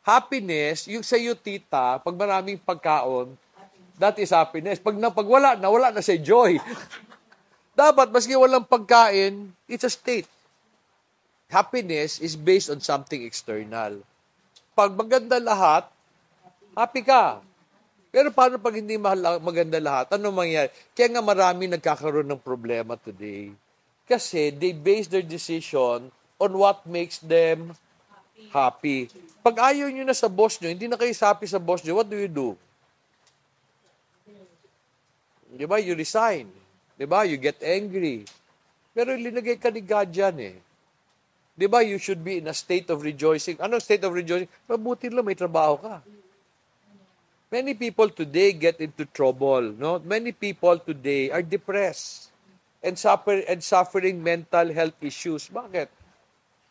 Happiness, 0.00 0.88
yung 0.88 1.04
sa 1.04 1.20
iyo 1.20 1.36
tita, 1.36 2.00
pag 2.00 2.16
maraming 2.16 2.56
pagkaon, 2.56 3.36
that 4.00 4.16
is 4.16 4.32
happiness. 4.32 4.80
Pag, 4.80 4.96
na, 4.96 5.12
pag 5.12 5.28
wala 5.28 5.60
na, 5.60 5.68
wala 5.68 5.92
na 5.92 6.00
sa 6.00 6.16
joy. 6.16 6.56
Dapat, 7.76 8.08
maski 8.08 8.32
walang 8.32 8.64
pagkain, 8.64 9.52
it's 9.68 9.84
a 9.84 9.92
state. 9.92 10.30
Happiness 11.52 12.16
is 12.16 12.32
based 12.32 12.72
on 12.72 12.80
something 12.80 13.20
external 13.20 14.00
pag 14.76 14.92
maganda 14.92 15.40
lahat, 15.40 15.88
happy 16.76 17.00
ka. 17.00 17.40
Pero 18.12 18.28
paano 18.28 18.60
pag 18.60 18.76
hindi 18.76 19.00
maganda 19.40 19.80
lahat? 19.80 20.12
Ano 20.12 20.28
mangyayari? 20.28 20.68
Kaya 20.92 21.16
nga 21.16 21.24
marami 21.24 21.64
nagkakaroon 21.72 22.28
ng 22.28 22.44
problema 22.44 23.00
today. 23.00 23.56
Kasi 24.04 24.52
they 24.52 24.76
base 24.76 25.08
their 25.08 25.24
decision 25.24 26.12
on 26.36 26.50
what 26.52 26.84
makes 26.84 27.16
them 27.24 27.72
happy. 28.52 29.08
Pag 29.40 29.72
ayaw 29.72 29.88
nyo 29.88 30.04
na 30.04 30.16
sa 30.16 30.28
boss 30.28 30.60
nyo, 30.60 30.68
hindi 30.68 30.88
na 30.88 31.00
kayo 31.00 31.12
happy 31.12 31.48
sa 31.48 31.56
boss 31.56 31.80
nyo, 31.80 31.96
what 31.96 32.08
do 32.08 32.20
you 32.20 32.28
do? 32.28 32.52
Di 35.56 35.64
ba? 35.64 35.80
You 35.80 35.96
resign. 35.96 36.52
Di 36.96 37.08
ba? 37.08 37.24
You 37.24 37.40
get 37.40 37.64
angry. 37.64 38.28
Pero 38.92 39.16
linagay 39.16 39.56
ka 39.56 39.72
ni 39.72 39.80
God 39.80 40.08
dyan 40.12 40.36
eh. 40.40 40.56
Di 41.56 41.64
ba, 41.64 41.80
you 41.80 41.96
should 41.96 42.20
be 42.20 42.36
in 42.36 42.46
a 42.46 42.54
state 42.54 42.92
of 42.92 43.00
rejoicing. 43.00 43.56
Ano 43.64 43.80
state 43.80 44.04
of 44.04 44.12
rejoicing? 44.12 44.48
Mabuti 44.68 45.08
lang, 45.08 45.24
may 45.24 45.32
trabaho 45.32 45.80
ka. 45.80 46.04
Many 47.48 47.72
people 47.72 48.12
today 48.12 48.52
get 48.52 48.76
into 48.76 49.08
trouble. 49.08 49.72
No? 49.72 49.96
Many 50.04 50.36
people 50.36 50.76
today 50.76 51.32
are 51.32 51.40
depressed 51.40 52.28
and 52.84 52.98
suffer 52.98 53.40
and 53.48 53.64
suffering 53.64 54.20
mental 54.20 54.68
health 54.68 55.00
issues. 55.00 55.48
Bakit? 55.48 55.88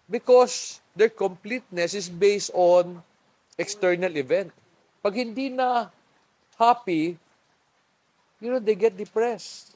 Because 0.06 0.80
their 0.94 1.10
completeness 1.10 1.98
is 1.98 2.06
based 2.06 2.54
on 2.54 3.02
external 3.58 4.14
event. 4.14 4.54
Pag 5.02 5.18
hindi 5.18 5.50
na 5.50 5.90
happy, 6.62 7.18
you 8.38 8.54
know, 8.54 8.62
they 8.62 8.76
get 8.78 8.94
depressed. 8.94 9.74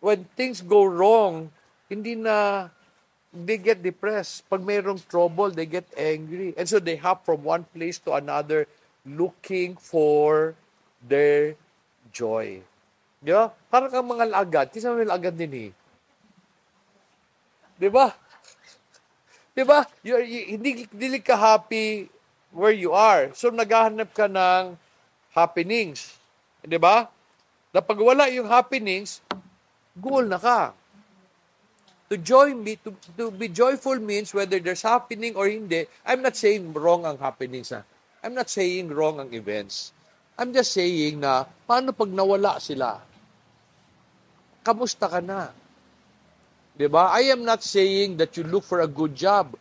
When 0.00 0.24
things 0.32 0.64
go 0.64 0.88
wrong, 0.88 1.52
hindi 1.92 2.16
na 2.16 2.70
they 3.30 3.58
get 3.58 3.82
depressed. 3.82 4.46
Pag 4.50 4.66
mayroong 4.66 5.00
trouble, 5.06 5.50
they 5.50 5.66
get 5.66 5.86
angry. 5.94 6.54
And 6.58 6.66
so 6.68 6.82
they 6.82 6.98
hop 6.98 7.24
from 7.24 7.46
one 7.46 7.64
place 7.70 7.98
to 8.06 8.18
another 8.18 8.66
looking 9.06 9.78
for 9.78 10.54
their 11.00 11.54
joy. 12.12 12.60
Di 13.22 13.32
ba? 13.32 13.52
Parang 13.70 13.90
kang 13.92 14.08
mga 14.10 14.26
lagad. 14.28 14.66
Kasi 14.74 14.84
may 14.90 15.06
lagad 15.06 15.36
din 15.36 15.70
eh. 15.70 15.70
Di 17.80 17.88
ba? 17.88 18.12
Di 19.56 19.62
ba? 19.64 19.86
You, 20.02 20.20
you, 20.20 20.56
hindi, 20.58 20.84
hindi 20.90 21.20
ka 21.22 21.36
happy 21.38 22.10
where 22.50 22.74
you 22.74 22.92
are. 22.92 23.30
So 23.32 23.48
naghahanap 23.48 24.10
ka 24.12 24.26
ng 24.26 24.74
happenings. 25.32 26.18
Di 26.60 26.76
ba? 26.76 27.06
Na 27.70 27.80
pag 27.80 28.00
wala 28.02 28.26
yung 28.26 28.50
happenings, 28.50 29.22
goal 29.94 30.26
na 30.26 30.36
ka. 30.36 30.74
To 32.10 32.18
joy 32.18 32.58
me, 32.58 32.74
to, 32.82 32.90
to 33.14 33.30
be 33.30 33.46
joyful 33.46 33.94
means 34.02 34.34
whether 34.34 34.58
there's 34.58 34.82
happening 34.82 35.38
or 35.38 35.46
hindi. 35.46 35.86
I'm 36.02 36.26
not 36.26 36.34
saying 36.34 36.74
wrong 36.74 37.06
ang 37.06 37.22
happenings. 37.22 37.70
Ha? 37.70 37.86
I'm 38.26 38.34
not 38.34 38.50
saying 38.50 38.90
wrong 38.90 39.22
ang 39.22 39.30
events. 39.30 39.94
I'm 40.34 40.50
just 40.50 40.74
saying 40.74 41.22
na, 41.22 41.46
paano 41.70 41.94
pag 41.94 42.10
nawala 42.10 42.58
sila? 42.58 42.98
Kamusta 44.66 45.06
ka 45.06 45.22
na? 45.22 45.54
Diba? 46.74 47.14
I 47.14 47.30
am 47.30 47.46
not 47.46 47.62
saying 47.62 48.18
that 48.18 48.34
you 48.34 48.42
look 48.42 48.66
for 48.66 48.82
a 48.82 48.90
good 48.90 49.14
job. 49.14 49.54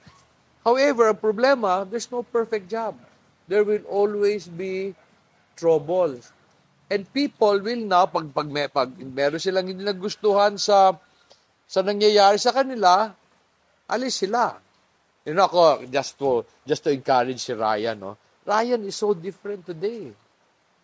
However, 0.66 1.14
ang 1.14 1.22
problema, 1.22 1.86
there's 1.86 2.10
no 2.10 2.26
perfect 2.26 2.66
job. 2.66 2.98
There 3.46 3.62
will 3.62 3.86
always 3.86 4.50
be 4.50 4.98
troubles. 5.54 6.34
And 6.90 7.06
people 7.14 7.62
will 7.62 7.86
now, 7.86 8.10
pag, 8.10 8.34
pag, 8.34 8.50
pag, 8.50 8.74
pag 8.74 8.90
meron 8.98 9.38
silang 9.38 9.70
hindi 9.70 9.86
nagustuhan 9.86 10.58
sa 10.58 10.98
sa 11.70 11.86
nangyayari 11.86 12.42
sa 12.42 12.50
kanila, 12.50 13.14
alis 13.86 14.26
sila. 14.26 14.58
You 15.22 15.38
know, 15.38 15.46
ako, 15.46 15.86
just 15.86 16.18
to, 16.18 16.42
just 16.66 16.82
to 16.82 16.90
encourage 16.90 17.38
si 17.38 17.54
Ryan, 17.54 18.02
no? 18.02 18.18
Ryan 18.42 18.90
is 18.90 18.98
so 18.98 19.14
different 19.14 19.62
today. 19.62 20.10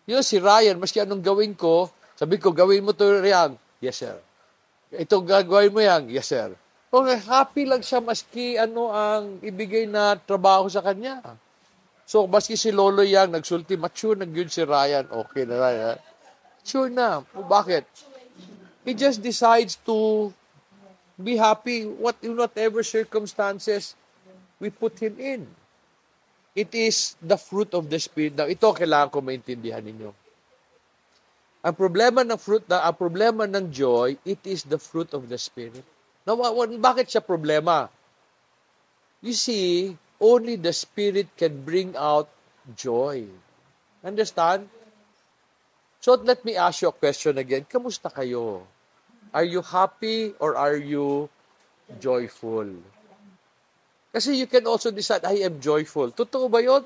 You 0.06 0.22
si 0.22 0.38
Ryan, 0.38 0.78
maski 0.78 1.02
anong 1.02 1.26
gawin 1.26 1.58
ko, 1.58 1.90
sabi 2.14 2.38
ko, 2.38 2.54
gawin 2.54 2.86
mo 2.86 2.94
to, 2.94 3.18
Ryan. 3.18 3.58
Yes, 3.82 3.98
sir. 3.98 4.14
Ito 4.94 5.18
gagawin 5.26 5.74
mo 5.74 5.82
yan. 5.82 6.06
Yes, 6.06 6.30
sir. 6.30 6.54
Okay, 6.86 7.18
happy 7.26 7.66
lang 7.66 7.82
siya 7.82 7.98
maski 7.98 8.54
ano 8.54 8.94
ang 8.94 9.42
ibigay 9.42 9.90
na 9.90 10.14
trabaho 10.14 10.70
sa 10.70 10.78
kanya. 10.78 11.18
So, 12.06 12.30
maski 12.30 12.54
si 12.54 12.70
Lolo 12.70 13.02
Yang 13.02 13.34
nagsulti, 13.34 13.74
mature 13.74 14.14
na 14.14 14.30
yun 14.30 14.46
si 14.46 14.62
Ryan. 14.62 15.10
Okay 15.10 15.42
na 15.42 15.56
Ryan. 15.58 15.98
Mature 16.62 16.90
na. 16.94 17.26
Bakit? 17.34 17.84
He 18.86 18.94
just 18.94 19.18
decides 19.18 19.82
to 19.82 20.30
Be 21.16 21.40
happy 21.40 21.88
what 21.88 22.20
in 22.20 22.36
whatever 22.36 22.84
circumstances 22.84 23.96
we 24.60 24.68
put 24.68 25.00
him 25.00 25.16
in. 25.16 25.48
It 26.56 26.72
is 26.72 27.16
the 27.20 27.36
fruit 27.36 27.72
of 27.76 27.88
the 27.92 28.00
Spirit. 28.00 28.36
Now, 28.36 28.48
ito 28.48 28.64
kailangan 28.64 29.12
ko 29.12 29.20
maintindihan 29.20 29.84
ninyo. 29.84 30.12
Ang 31.66 31.74
problema 31.76 32.24
ng 32.24 32.40
fruit, 32.40 32.64
na, 32.68 32.84
ang 32.84 32.96
problema 32.96 33.44
ng 33.44 33.68
joy, 33.68 34.16
it 34.24 34.40
is 34.44 34.64
the 34.64 34.80
fruit 34.80 35.12
of 35.12 35.28
the 35.28 35.36
Spirit. 35.36 35.84
Now, 36.24 36.36
bakit 36.80 37.12
siya 37.12 37.20
problema? 37.20 37.92
You 39.20 39.36
see, 39.36 39.92
only 40.20 40.56
the 40.56 40.72
Spirit 40.72 41.32
can 41.36 41.60
bring 41.60 41.92
out 41.96 42.32
joy. 42.72 43.28
Understand? 44.00 44.68
So 46.00 46.14
let 46.14 46.44
me 46.46 46.54
ask 46.54 46.86
you 46.86 46.88
a 46.88 46.94
question 46.94 47.34
again. 47.34 47.66
Kamusta 47.66 48.06
kayo? 48.06 48.62
Are 49.34 49.44
you 49.44 49.62
happy 49.62 50.34
or 50.38 50.56
are 50.56 50.76
you 50.76 51.28
joyful? 52.00 52.66
Kasi 54.12 54.36
you 54.36 54.46
can 54.46 54.66
also 54.66 54.90
decide, 54.90 55.24
I 55.24 55.44
am 55.44 55.60
joyful. 55.60 56.10
Totoo 56.12 56.50
ba 56.50 56.62
yun? 56.62 56.84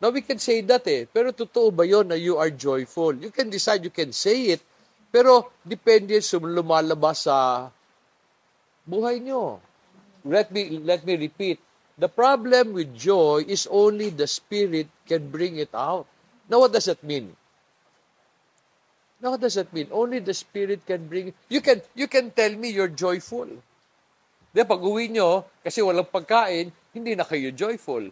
Now, 0.00 0.08
we 0.08 0.24
can 0.24 0.40
say 0.40 0.64
that 0.64 0.88
eh. 0.88 1.04
Pero 1.12 1.30
totoo 1.30 1.68
ba 1.70 1.84
yon 1.84 2.08
na 2.08 2.16
you 2.16 2.40
are 2.40 2.48
joyful? 2.48 3.12
You 3.14 3.28
can 3.28 3.52
decide, 3.52 3.84
you 3.84 3.92
can 3.92 4.16
say 4.16 4.56
it. 4.56 4.64
Pero 5.12 5.52
depende 5.60 6.16
sa 6.24 6.40
lumalabas 6.40 7.28
sa 7.28 7.68
buhay 8.88 9.20
nyo. 9.20 9.60
Let 10.24 10.48
me, 10.50 10.80
let 10.80 11.04
me 11.04 11.20
repeat. 11.20 11.60
The 12.00 12.08
problem 12.08 12.72
with 12.72 12.96
joy 12.96 13.44
is 13.44 13.68
only 13.68 14.08
the 14.08 14.24
Spirit 14.24 14.88
can 15.04 15.28
bring 15.28 15.60
it 15.60 15.76
out. 15.76 16.08
Now, 16.48 16.64
what 16.64 16.72
does 16.72 16.88
that 16.88 17.04
mean? 17.04 17.36
Now, 19.20 19.36
what 19.36 19.44
does 19.44 19.54
that 19.60 19.68
mean? 19.72 19.88
Only 19.92 20.18
the 20.24 20.32
Spirit 20.32 20.80
can 20.88 21.04
bring. 21.06 21.36
You 21.52 21.60
can, 21.60 21.84
you 21.94 22.08
can 22.08 22.32
tell 22.32 22.56
me 22.56 22.72
you're 22.72 22.88
joyful. 22.88 23.48
Di, 24.50 24.64
pag 24.64 24.80
uwi 24.80 25.12
nyo, 25.12 25.44
kasi 25.60 25.84
walang 25.84 26.08
pagkain, 26.08 26.72
hindi 26.96 27.12
na 27.14 27.28
kayo 27.28 27.52
joyful. 27.52 28.08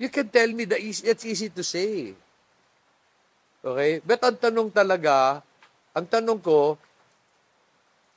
You 0.00 0.08
can 0.08 0.32
tell 0.32 0.48
me 0.50 0.64
that 0.66 0.80
it's 0.82 1.24
easy 1.28 1.52
to 1.52 1.62
say. 1.62 2.16
Okay? 3.62 4.00
But 4.02 4.24
ang 4.24 4.40
tanong 4.40 4.72
talaga, 4.72 5.44
ang 5.94 6.08
tanong 6.08 6.40
ko, 6.42 6.74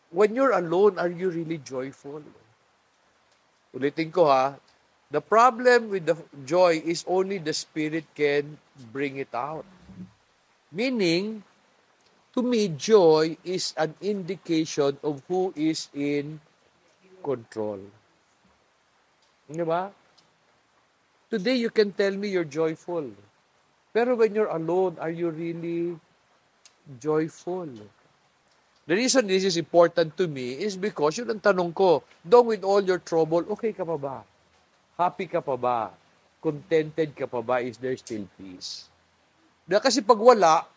when 0.09 0.33
you're 0.33 0.55
alone, 0.55 0.97
are 0.97 1.11
you 1.11 1.27
really 1.29 1.59
joyful? 1.59 2.23
Ulitin 3.75 4.09
ko 4.15 4.31
ha, 4.31 4.55
the 5.11 5.19
problem 5.19 5.91
with 5.91 6.07
the 6.07 6.15
joy 6.47 6.79
is 6.81 7.03
only 7.05 7.37
the 7.37 7.53
Spirit 7.53 8.07
can 8.15 8.57
bring 8.95 9.19
it 9.19 9.35
out. 9.35 9.67
Meaning, 10.71 11.43
to 12.35 12.43
me, 12.43 12.67
joy 12.67 13.39
is 13.47 13.71
an 13.79 13.95
indication 14.03 14.99
of 15.01 15.23
who 15.31 15.55
is 15.55 15.87
in 15.95 16.43
control. 17.23 17.79
Di? 19.47 19.87
Today, 21.31 21.55
you 21.55 21.71
can 21.71 21.95
tell 21.95 22.11
me 22.11 22.27
you're 22.27 22.43
joyful. 22.43 23.07
Pero 23.95 24.19
when 24.19 24.35
you're 24.35 24.51
alone, 24.51 24.99
are 24.99 25.09
you 25.09 25.31
really 25.31 25.95
joyful? 26.99 27.71
The 28.85 28.95
reason 28.99 29.31
this 29.31 29.47
is 29.47 29.55
important 29.55 30.19
to 30.19 30.27
me 30.27 30.59
is 30.59 30.75
because 30.75 31.17
yun 31.17 31.31
ang 31.31 31.39
tanong 31.39 31.71
ko, 31.71 32.03
though 32.21 32.43
with 32.43 32.67
all 32.67 32.83
your 32.83 32.99
trouble, 32.99 33.47
okay 33.55 33.71
ka 33.71 33.87
pa 33.87 33.95
ba? 33.95 34.27
Happy 34.99 35.25
ka 35.25 35.39
pa 35.39 35.55
ba? 35.55 35.89
Contented 36.43 37.15
ka 37.15 37.25
pa 37.31 37.39
ba? 37.39 37.63
Is 37.63 37.79
there 37.79 37.95
still 37.95 38.27
peace? 38.35 38.91
Kasi 39.65 40.03
pag 40.03 40.19
wala, 40.19 40.67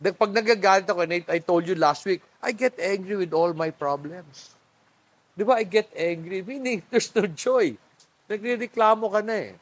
pag 0.00 0.32
nagagalit 0.32 0.88
ako, 0.88 1.00
and 1.08 1.24
I, 1.28 1.38
told 1.40 1.66
you 1.66 1.74
last 1.74 2.04
week, 2.04 2.20
I 2.42 2.52
get 2.52 2.76
angry 2.78 3.16
with 3.16 3.32
all 3.32 3.52
my 3.56 3.70
problems. 3.70 4.52
Di 5.36 5.44
ba? 5.44 5.56
I 5.56 5.64
get 5.64 5.88
angry, 5.96 6.44
meaning 6.44 6.82
there's 6.90 7.14
no 7.16 7.24
joy. 7.24 7.76
Nagre-reklamo 8.28 9.08
ka 9.08 9.20
na 9.24 9.32
eh. 9.32 9.54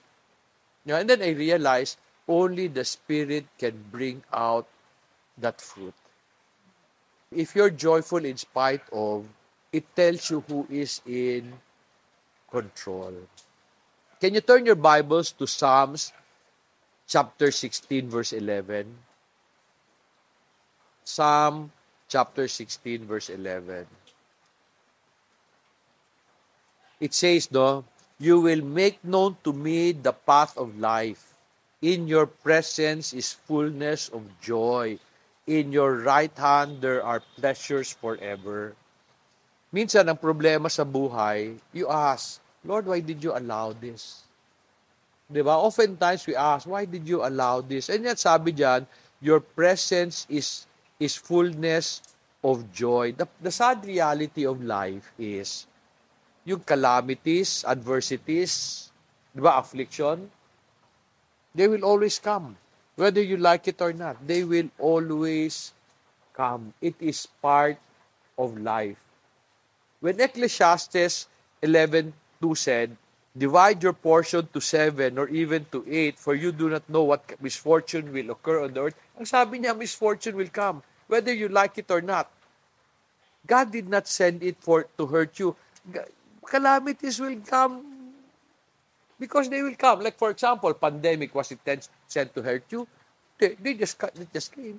And 0.87 1.09
then 1.09 1.23
I 1.23 1.31
realized 1.33 1.99
only 2.27 2.69
the 2.69 2.85
Spirit 2.85 3.47
can 3.59 3.79
bring 3.91 4.23
out 4.33 4.67
that 5.39 5.61
fruit. 5.61 5.95
If 7.31 7.55
you're 7.55 7.71
joyful 7.71 8.25
in 8.25 8.37
spite 8.37 8.85
of, 8.93 9.27
it 9.73 9.85
tells 9.97 10.31
you 10.31 10.45
who 10.47 10.67
is 10.71 11.01
in 11.07 11.53
control. 12.51 13.13
Can 14.21 14.35
you 14.35 14.41
turn 14.41 14.67
your 14.67 14.79
Bibles 14.79 15.33
to 15.33 15.47
Psalms 15.47 16.13
chapter 17.07 17.51
16, 17.51 18.09
verse 18.09 18.33
11? 18.33 19.14
Psalm 21.05 21.71
chapter 22.09 22.49
16, 22.49 23.05
verse 23.05 23.29
11. 23.29 23.87
It 27.01 27.13
says, 27.13 27.53
no, 27.53 27.85
You 28.19 28.41
will 28.41 28.65
make 28.65 29.05
known 29.05 29.37
to 29.45 29.53
me 29.53 29.93
the 29.93 30.17
path 30.17 30.57
of 30.57 30.79
life. 30.81 31.35
In 31.85 32.09
your 32.09 32.25
presence 32.25 33.13
is 33.13 33.37
fullness 33.45 34.09
of 34.09 34.25
joy. 34.41 34.97
In 35.45 35.73
your 35.73 36.01
right 36.01 36.33
hand 36.33 36.81
there 36.81 37.05
are 37.05 37.21
pleasures 37.37 37.93
forever. 37.93 38.73
Minsan, 39.75 40.09
ang 40.09 40.17
problema 40.17 40.73
sa 40.73 40.87
buhay, 40.87 41.59
you 41.75 41.91
ask, 41.91 42.41
Lord, 42.65 42.89
why 42.89 43.05
did 43.05 43.21
you 43.21 43.37
allow 43.37 43.77
this? 43.77 44.25
Di 45.29 45.43
ba? 45.43 45.59
Oftentimes 45.61 46.25
we 46.25 46.39
ask, 46.39 46.65
why 46.65 46.89
did 46.89 47.05
you 47.05 47.21
allow 47.21 47.61
this? 47.61 47.91
And 47.93 48.07
yet 48.07 48.17
sabi 48.17 48.55
diyan, 48.57 48.87
your 49.21 49.43
presence 49.43 50.25
is 50.31 50.65
is 51.01 51.17
fullness 51.17 52.03
of 52.43 52.73
joy. 52.73 53.13
The, 53.13 53.29
the 53.41 53.51
sad 53.51 53.85
reality 53.85 54.47
of 54.47 54.63
life 54.63 55.13
is, 55.19 55.67
yung 56.45 56.61
calamities, 56.61 57.65
adversities, 57.67 58.91
di 59.35 59.41
ba, 59.41 59.59
affliction, 59.59 60.31
they 61.55 61.69
will 61.69 61.85
always 61.85 62.19
come. 62.19 62.57
Whether 62.97 63.23
you 63.23 63.37
like 63.37 63.67
it 63.67 63.81
or 63.81 63.93
not, 63.93 64.21
they 64.27 64.45
will 64.45 64.71
always 64.79 65.73
come. 66.33 66.75
It 66.81 66.95
is 67.01 67.27
part 67.43 67.79
of 68.39 68.59
life. 68.59 69.01
When 70.01 70.21
Ecclesiastes 70.21 71.27
11.2 71.63 72.13
said, 72.59 72.97
Divide 73.37 73.83
your 73.83 73.95
portion 73.95 74.47
to 74.53 74.61
seven 74.61 75.19
or 75.19 75.27
even 75.27 75.67
to 75.73 75.85
eight, 75.91 76.21
for 76.21 76.37
you 76.37 76.53
do 76.53 76.71
not 76.71 76.89
know 76.89 77.03
what 77.03 77.35
misfortune 77.43 78.13
will 78.13 78.31
occur 78.31 78.63
on 78.63 78.73
the 78.75 78.83
earth. 78.83 78.95
Ang 79.15 79.27
sabi 79.27 79.63
niya, 79.63 79.77
misfortune 79.77 80.35
will 80.35 80.51
come, 80.51 80.83
whether 81.07 81.31
you 81.31 81.47
like 81.47 81.79
it 81.79 81.91
or 81.91 82.03
not. 82.03 82.31
God 83.45 83.71
did 83.71 83.87
not 83.87 84.09
send 84.09 84.41
it 84.43 84.57
for 84.59 84.89
to 84.97 85.05
hurt 85.05 85.37
you 85.37 85.53
calamities 86.45 87.19
will 87.19 87.41
come 87.45 87.83
because 89.19 89.49
they 89.49 89.65
will 89.65 89.77
come. 89.77 90.01
Like 90.05 90.17
for 90.17 90.31
example, 90.31 90.73
pandemic 90.75 91.35
was 91.35 91.51
it 91.53 91.61
sent 92.07 92.35
to 92.35 92.41
hurt 92.43 92.65
you? 92.71 92.87
They, 93.41 93.57
they 93.59 93.75
just 93.75 93.99
they 93.99 94.29
just 94.33 94.53
came. 94.53 94.79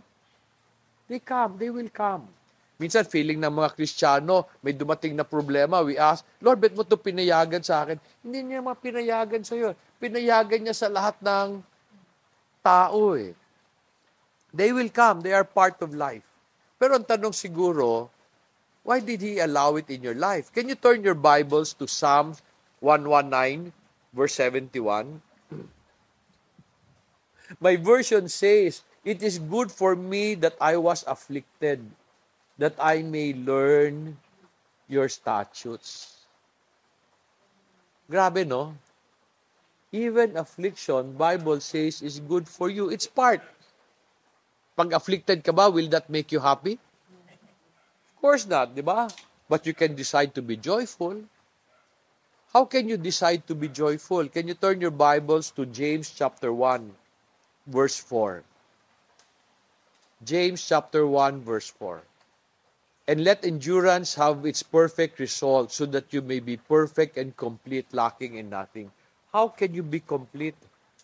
They 1.09 1.19
come, 1.19 1.57
they 1.57 1.69
will 1.69 1.89
come. 1.89 2.29
Minsan, 2.75 3.07
feeling 3.07 3.39
ng 3.39 3.55
mga 3.55 3.71
Kristiyano, 3.71 4.51
may 4.59 4.75
dumating 4.75 5.15
na 5.15 5.23
problema, 5.23 5.79
we 5.79 5.95
ask, 5.95 6.27
Lord, 6.43 6.59
ba't 6.59 6.75
mo 6.75 6.83
ito 6.83 6.99
pinayagan 6.99 7.63
sa 7.63 7.87
akin? 7.87 7.95
Hindi 8.19 8.51
niya 8.51 8.59
mapinayagan 8.59 9.47
sa 9.47 9.55
iyo. 9.55 9.71
Pinayagan 9.95 10.59
niya 10.59 10.75
sa 10.75 10.91
lahat 10.91 11.15
ng 11.23 11.63
tao 12.59 13.15
eh. 13.15 13.31
They 14.55 14.71
will 14.71 14.87
come, 14.87 15.19
they 15.19 15.35
are 15.35 15.43
part 15.43 15.83
of 15.83 15.91
life. 15.91 16.23
Pero 16.79 16.95
ang 16.95 17.03
tanong 17.03 17.35
siguro, 17.35 18.07
Why 18.85 19.01
did 19.01 19.19
He 19.25 19.41
allow 19.41 19.81
it 19.81 19.89
in 19.89 20.05
your 20.05 20.13
life? 20.13 20.53
Can 20.53 20.69
you 20.69 20.77
turn 20.77 21.01
your 21.01 21.17
Bibles 21.17 21.73
to 21.81 21.89
Psalm 21.89 22.37
119, 22.85 23.73
verse 24.13 24.37
71? 24.37 25.25
My 27.59 27.75
version 27.81 28.29
says, 28.29 28.85
It 29.01 29.25
is 29.25 29.41
good 29.41 29.73
for 29.73 29.97
me 29.97 30.37
that 30.37 30.53
I 30.61 30.77
was 30.77 31.01
afflicted, 31.09 31.81
that 32.61 32.77
I 32.77 33.01
may 33.01 33.33
learn 33.33 34.21
your 34.87 35.09
statutes. 35.09 36.29
Grabe, 38.05 38.45
no? 38.45 38.77
Even 39.91 40.37
affliction, 40.37 41.17
Bible 41.17 41.59
says, 41.59 42.05
is 42.05 42.19
good 42.21 42.47
for 42.47 42.69
you. 42.69 42.93
It's 42.93 43.07
part. 43.09 43.41
Pag 44.75 44.91
afflicted 44.91 45.39
ka 45.39 45.55
ba, 45.55 45.71
will 45.71 45.87
that 45.87 46.09
make 46.09 46.31
you 46.35 46.39
happy? 46.43 46.75
Of 46.75 48.15
course 48.19 48.43
not, 48.43 48.75
di 48.75 48.83
ba? 48.83 49.07
But 49.47 49.65
you 49.65 49.73
can 49.73 49.95
decide 49.95 50.35
to 50.35 50.41
be 50.41 50.57
joyful. 50.57 51.23
How 52.51 52.65
can 52.65 52.87
you 52.87 52.97
decide 52.97 53.47
to 53.47 53.55
be 53.55 53.67
joyful? 53.67 54.27
Can 54.27 54.47
you 54.47 54.53
turn 54.53 54.81
your 54.81 54.91
Bibles 54.91 55.51
to 55.51 55.65
James 55.65 56.11
chapter 56.11 56.51
1, 56.51 56.91
verse 57.67 57.99
4? 57.99 58.43
James 60.23 60.59
chapter 60.59 61.07
1, 61.07 61.41
verse 61.41 61.69
4. 61.69 62.01
And 63.07 63.23
let 63.23 63.45
endurance 63.45 64.15
have 64.15 64.45
its 64.45 64.63
perfect 64.63 65.19
result 65.19 65.71
so 65.71 65.85
that 65.87 66.11
you 66.11 66.21
may 66.21 66.39
be 66.39 66.57
perfect 66.57 67.15
and 67.15 67.35
complete, 67.37 67.85
lacking 67.93 68.35
in 68.35 68.49
nothing. 68.49 68.91
How 69.31 69.47
can 69.47 69.73
you 69.73 69.83
be 69.83 69.99
complete 69.99 70.55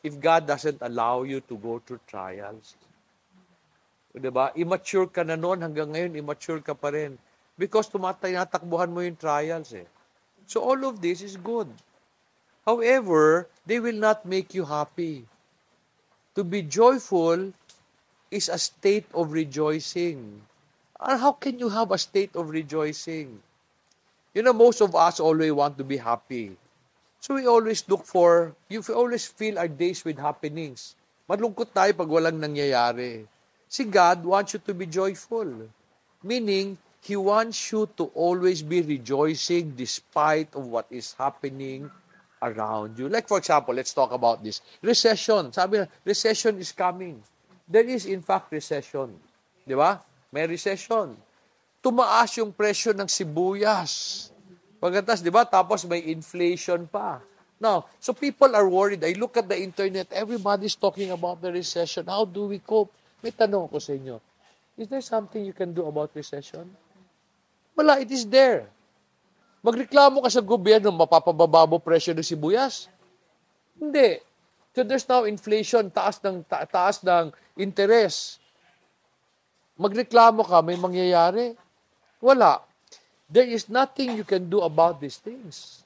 if 0.04 0.20
God 0.20 0.48
doesn't 0.48 0.80
allow 0.82 1.24
you 1.24 1.40
to 1.48 1.56
go 1.56 1.80
through 1.86 2.00
trials? 2.08 2.76
'Di 4.12 4.30
ba? 4.30 4.52
Immature 4.60 5.08
ka 5.08 5.24
na 5.24 5.40
noon 5.40 5.64
hanggang 5.64 5.96
ngayon 5.96 6.20
immature 6.20 6.60
ka 6.60 6.76
pa 6.76 6.92
rin 6.92 7.16
because 7.56 7.88
tumatinatakbuhan 7.88 8.92
mo 8.92 9.00
yung 9.00 9.16
trials 9.16 9.72
eh. 9.72 9.88
So 10.44 10.60
all 10.60 10.84
of 10.84 11.00
this 11.00 11.24
is 11.24 11.40
good. 11.40 11.72
However, 12.68 13.48
they 13.64 13.80
will 13.80 13.98
not 13.98 14.28
make 14.28 14.52
you 14.54 14.68
happy. 14.68 15.26
To 16.36 16.44
be 16.44 16.62
joyful 16.62 17.56
is 18.30 18.48
a 18.48 18.60
state 18.60 19.08
of 19.16 19.32
rejoicing. 19.32 20.44
And 21.00 21.18
how 21.20 21.34
can 21.34 21.60
you 21.60 21.72
have 21.72 21.92
a 21.92 22.00
state 22.00 22.36
of 22.36 22.52
rejoicing? 22.52 23.42
You 24.32 24.44
know, 24.44 24.56
most 24.56 24.80
of 24.80 24.96
us 24.96 25.20
always 25.20 25.52
want 25.52 25.76
to 25.80 25.84
be 25.84 25.98
happy. 25.98 26.56
So 27.20 27.36
we 27.36 27.48
always 27.48 27.84
look 27.88 28.06
for, 28.06 28.56
you 28.70 28.82
always 28.94 29.28
fill 29.28 29.60
our 29.60 29.68
days 29.68 30.04
with 30.04 30.18
happenings. 30.18 30.96
Malungkot 31.28 31.72
tayo 31.72 31.92
pag 31.96 32.10
walang 32.10 32.40
nangyayari. 32.40 33.28
Si 33.72 33.88
God 33.88 34.28
wants 34.28 34.52
you 34.52 34.60
to 34.68 34.76
be 34.76 34.84
joyful. 34.84 35.72
Meaning, 36.28 36.76
He 37.00 37.16
wants 37.16 37.72
you 37.72 37.88
to 37.96 38.12
always 38.12 38.60
be 38.60 38.84
rejoicing 38.84 39.80
despite 39.80 40.52
of 40.54 40.68
what 40.68 40.92
is 40.92 41.16
happening 41.16 41.88
around 42.44 43.00
you. 43.00 43.08
Like 43.08 43.32
for 43.32 43.40
example, 43.40 43.74
let's 43.74 43.96
talk 43.96 44.12
about 44.12 44.44
this. 44.44 44.60
Recession. 44.84 45.56
Sabi 45.56 45.82
na, 45.82 45.88
recession 46.04 46.60
is 46.60 46.76
coming. 46.76 47.24
There 47.64 47.88
is 47.88 48.06
in 48.06 48.20
fact 48.22 48.52
recession. 48.52 49.16
Di 49.64 49.74
ba? 49.74 50.04
May 50.36 50.52
recession. 50.52 51.16
Tumaas 51.80 52.38
yung 52.38 52.52
presyo 52.52 52.92
ng 52.92 53.08
sibuyas. 53.08 54.30
Pagkatas, 54.84 55.24
di 55.24 55.32
ba? 55.32 55.48
Tapos 55.48 55.88
may 55.88 56.06
inflation 56.12 56.86
pa. 56.92 57.24
Now, 57.58 57.90
so 58.04 58.12
people 58.12 58.54
are 58.54 58.68
worried. 58.68 59.06
I 59.06 59.16
look 59.18 59.38
at 59.38 59.48
the 59.48 59.58
internet, 59.58 60.12
everybody's 60.14 60.76
talking 60.76 61.10
about 61.14 61.42
the 61.42 61.54
recession. 61.54 62.10
How 62.10 62.26
do 62.26 62.52
we 62.52 62.60
cope? 62.60 62.92
May 63.22 63.34
tanong 63.34 63.70
ko 63.70 63.78
sa 63.78 63.94
inyo. 63.94 64.18
Is 64.78 64.90
there 64.90 65.04
something 65.06 65.46
you 65.46 65.54
can 65.54 65.78
do 65.78 65.86
about 65.86 66.10
recession? 66.18 66.66
Wala, 67.78 68.02
it 68.02 68.10
is 68.10 68.26
there. 68.26 68.66
Magreklamo 69.62 70.26
ka 70.26 70.30
sa 70.34 70.42
gobyerno, 70.42 70.90
mapapababa 70.90 71.70
mo 71.70 71.78
presyo 71.78 72.18
ng 72.18 72.26
sibuyas? 72.26 72.90
Hindi. 73.78 74.18
So 74.74 74.82
there's 74.82 75.06
now 75.06 75.30
inflation, 75.30 75.94
taas 75.94 76.18
ng 76.26 76.42
ta- 76.50 76.66
taas 76.66 77.06
ng 77.06 77.30
interest. 77.62 78.42
Magreklamo 79.78 80.42
ka, 80.42 80.66
may 80.66 80.82
mangyayari? 80.82 81.54
Wala. 82.18 82.66
There 83.30 83.48
is 83.48 83.70
nothing 83.70 84.18
you 84.18 84.26
can 84.26 84.50
do 84.50 84.66
about 84.66 84.98
these 84.98 85.22
things. 85.22 85.86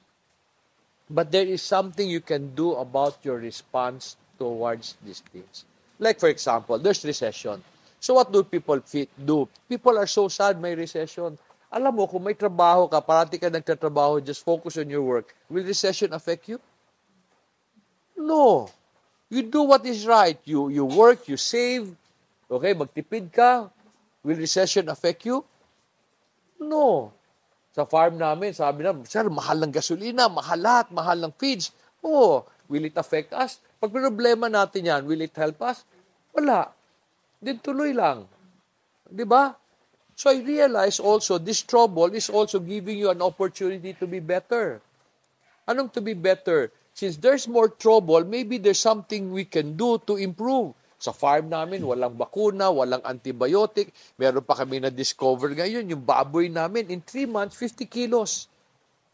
But 1.06 1.30
there 1.30 1.46
is 1.46 1.62
something 1.62 2.08
you 2.08 2.24
can 2.24 2.56
do 2.56 2.74
about 2.74 3.22
your 3.22 3.38
response 3.38 4.16
towards 4.40 4.98
these 5.04 5.22
things. 5.30 5.68
Like 5.98 6.20
for 6.20 6.28
example, 6.28 6.78
there's 6.78 7.04
recession. 7.04 7.62
So 8.00 8.14
what 8.14 8.30
do 8.30 8.44
people 8.44 8.80
do? 9.24 9.48
People 9.68 9.98
are 9.98 10.06
so 10.06 10.28
sad 10.28 10.60
may 10.60 10.74
recession. 10.74 11.38
Alam 11.72 11.92
mo, 11.98 12.04
kung 12.06 12.22
may 12.22 12.34
trabaho 12.36 12.86
ka, 12.86 13.02
parati 13.02 13.40
ka 13.40 13.50
nagtatrabaho, 13.50 14.22
just 14.22 14.44
focus 14.44 14.78
on 14.78 14.86
your 14.86 15.02
work, 15.02 15.34
will 15.50 15.66
recession 15.66 16.12
affect 16.14 16.48
you? 16.48 16.60
No. 18.14 18.70
You 19.26 19.42
do 19.42 19.66
what 19.66 19.82
is 19.84 20.06
right. 20.06 20.38
You, 20.46 20.70
you 20.70 20.86
work, 20.86 21.26
you 21.26 21.36
save, 21.36 21.90
okay, 22.46 22.72
magtipid 22.72 23.34
ka. 23.34 23.68
Will 24.22 24.38
recession 24.38 24.88
affect 24.88 25.26
you? 25.26 25.42
No. 26.62 27.10
Sa 27.74 27.84
farm 27.84 28.16
namin, 28.16 28.54
sabi 28.54 28.86
na, 28.86 28.94
sir, 29.04 29.26
mahal 29.26 29.60
ng 29.66 29.74
gasolina, 29.74 30.30
mahal 30.30 30.58
lahat, 30.62 30.86
mahal 30.94 31.18
ng 31.26 31.34
feeds. 31.36 31.74
Oh, 32.00 32.46
will 32.70 32.86
it 32.86 32.94
affect 32.94 33.34
us? 33.34 33.58
Pag 33.86 34.02
problema 34.02 34.50
natin 34.50 34.82
yan, 34.82 35.06
will 35.06 35.22
it 35.22 35.30
help 35.38 35.62
us? 35.62 35.86
Wala. 36.34 36.74
Din 37.38 37.62
tuloy 37.62 37.94
lang. 37.94 38.26
Di 39.06 39.22
ba? 39.22 39.54
So 40.18 40.34
I 40.34 40.42
realize 40.42 40.98
also 40.98 41.38
this 41.38 41.62
trouble 41.62 42.10
is 42.18 42.26
also 42.26 42.58
giving 42.58 42.98
you 42.98 43.14
an 43.14 43.22
opportunity 43.22 43.94
to 43.94 44.10
be 44.10 44.18
better. 44.18 44.82
Anong 45.70 45.94
to 45.94 46.02
be 46.02 46.18
better? 46.18 46.74
Since 46.98 47.22
there's 47.22 47.46
more 47.46 47.70
trouble, 47.70 48.26
maybe 48.26 48.58
there's 48.58 48.82
something 48.82 49.30
we 49.30 49.46
can 49.46 49.78
do 49.78 50.02
to 50.10 50.18
improve. 50.18 50.74
Sa 50.98 51.14
farm 51.14 51.52
namin, 51.52 51.86
walang 51.86 52.18
bakuna, 52.18 52.72
walang 52.74 53.06
antibiotic. 53.06 53.94
Meron 54.18 54.42
pa 54.42 54.58
kami 54.58 54.82
na-discover 54.82 55.54
ngayon, 55.54 55.86
yung 55.86 56.02
baboy 56.02 56.50
namin, 56.50 56.90
in 56.90 57.04
3 57.04 57.28
months, 57.30 57.54
50 57.54 57.86
kilos. 57.86 58.50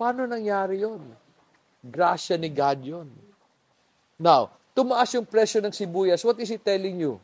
Paano 0.00 0.24
nangyari 0.24 0.80
yon? 0.80 1.02
Grasya 1.82 2.38
ni 2.40 2.48
God 2.48 2.80
yon. 2.80 3.08
Now, 4.22 4.54
tumaas 4.72 5.12
yung 5.12 5.28
presyo 5.28 5.60
ng 5.60 5.72
sibuyas. 5.72 6.24
What 6.24 6.40
is 6.40 6.48
he 6.48 6.58
telling 6.60 7.00
you? 7.00 7.20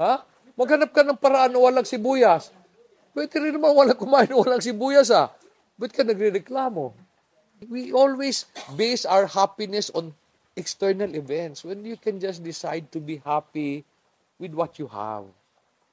Ha? 0.00 0.24
Maghanap 0.56 0.92
ka 0.92 1.00
ng 1.04 1.16
paraan 1.16 1.52
na 1.52 1.60
walang 1.60 1.88
sibuyas. 1.88 2.52
Pwede 3.12 3.36
rin 3.40 3.56
naman 3.56 3.72
walang 3.72 3.96
kumain 3.96 4.28
na 4.28 4.36
walang 4.36 4.60
sibuyas 4.64 5.12
ah. 5.12 5.32
Ba't 5.76 5.92
ka 5.92 6.04
nagre-reklamo? 6.04 6.92
We 7.68 7.92
always 7.92 8.48
base 8.74 9.04
our 9.06 9.28
happiness 9.28 9.88
on 9.92 10.12
external 10.56 11.12
events 11.16 11.64
when 11.64 11.84
you 11.84 11.96
can 11.96 12.20
just 12.20 12.44
decide 12.44 12.92
to 12.92 13.00
be 13.00 13.22
happy 13.24 13.84
with 14.36 14.52
what 14.52 14.76
you 14.76 14.88
have. 14.90 15.24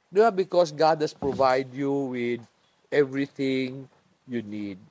Diba? 0.10 0.34
Because 0.34 0.74
God 0.74 1.00
has 1.06 1.14
provided 1.14 1.72
you 1.72 1.94
with 2.12 2.42
everything 2.90 3.86
you 4.26 4.42
need. 4.42 4.82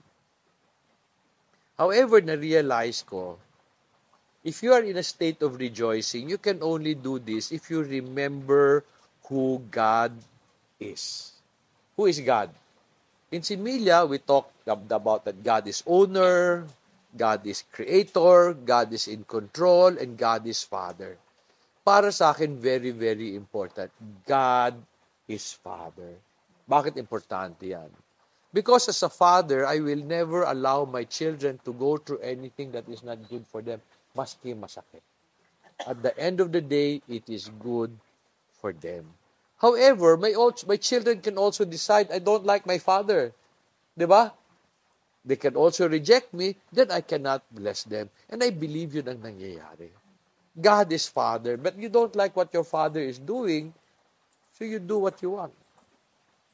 However, 1.74 2.22
na-realize 2.22 3.02
ko, 3.02 3.38
if 4.44 4.62
you 4.62 4.72
are 4.72 4.82
in 4.82 4.96
a 4.96 5.02
state 5.02 5.42
of 5.42 5.58
rejoicing, 5.58 6.28
you 6.28 6.38
can 6.38 6.62
only 6.62 6.94
do 6.94 7.18
this 7.18 7.52
if 7.52 7.70
you 7.70 7.82
remember 7.82 8.84
who 9.26 9.62
God 9.70 10.12
is. 10.80 11.32
Who 11.96 12.06
is 12.06 12.20
God? 12.20 12.50
In 13.30 13.42
Similia, 13.42 14.08
we 14.08 14.18
talked 14.18 14.66
about 14.66 15.24
that 15.24 15.42
God 15.44 15.66
is 15.66 15.82
owner, 15.86 16.64
God 17.16 17.44
is 17.46 17.64
creator, 17.72 18.54
God 18.54 18.92
is 18.92 19.08
in 19.08 19.24
control, 19.24 19.98
and 19.98 20.16
God 20.16 20.46
is 20.46 20.62
Father. 20.62 21.18
Para 21.84 22.12
sa 22.12 22.32
akin, 22.32 22.56
very, 22.56 22.90
very 22.90 23.36
important. 23.36 23.90
God 24.24 24.76
is 25.26 25.52
Father. 25.52 26.16
Bakit 26.68 26.96
importante 27.00 27.64
yan? 27.64 27.88
Because 28.52 28.88
as 28.88 29.02
a 29.02 29.12
father, 29.12 29.66
I 29.68 29.80
will 29.80 30.00
never 30.00 30.44
allow 30.44 30.84
my 30.84 31.04
children 31.04 31.60
to 31.64 31.72
go 31.72 31.96
through 31.96 32.20
anything 32.20 32.72
that 32.72 32.88
is 32.88 33.04
not 33.04 33.20
good 33.28 33.44
for 33.44 33.60
them, 33.60 33.80
maski 34.18 34.58
masakit. 34.58 35.06
At 35.86 36.02
the 36.02 36.10
end 36.18 36.42
of 36.42 36.50
the 36.50 36.60
day, 36.60 37.00
it 37.06 37.30
is 37.30 37.46
good 37.62 37.94
for 38.58 38.74
them. 38.74 39.06
However, 39.62 40.16
my, 40.18 40.34
my 40.66 40.76
children 40.76 41.22
can 41.22 41.38
also 41.38 41.64
decide, 41.64 42.10
I 42.10 42.18
don't 42.18 42.44
like 42.44 42.66
my 42.66 42.78
father. 42.78 43.30
Di 43.96 44.06
ba? 44.06 44.34
They 45.24 45.36
can 45.36 45.54
also 45.54 45.88
reject 45.88 46.34
me, 46.34 46.56
then 46.72 46.90
I 46.90 47.02
cannot 47.02 47.42
bless 47.50 47.84
them. 47.84 48.10
And 48.30 48.42
I 48.42 48.50
believe 48.50 48.94
yun 48.94 49.08
ang 49.08 49.22
nangyayari. 49.22 49.90
God 50.58 50.90
is 50.90 51.06
Father, 51.06 51.56
but 51.56 51.78
you 51.78 51.88
don't 51.88 52.14
like 52.16 52.34
what 52.34 52.50
your 52.50 52.64
Father 52.64 52.98
is 52.98 53.18
doing, 53.18 53.74
so 54.58 54.64
you 54.64 54.78
do 54.78 54.98
what 54.98 55.22
you 55.22 55.38
want. 55.38 55.54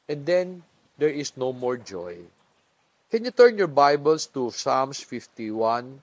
And 0.09 0.25
then, 0.25 0.61
there 0.97 1.09
is 1.09 1.33
no 1.35 1.51
more 1.51 1.77
joy. 1.77 2.17
Can 3.09 3.25
you 3.25 3.31
turn 3.31 3.57
your 3.57 3.71
Bibles 3.71 4.27
to 4.37 4.51
Psalms 4.51 4.99
51? 4.99 6.01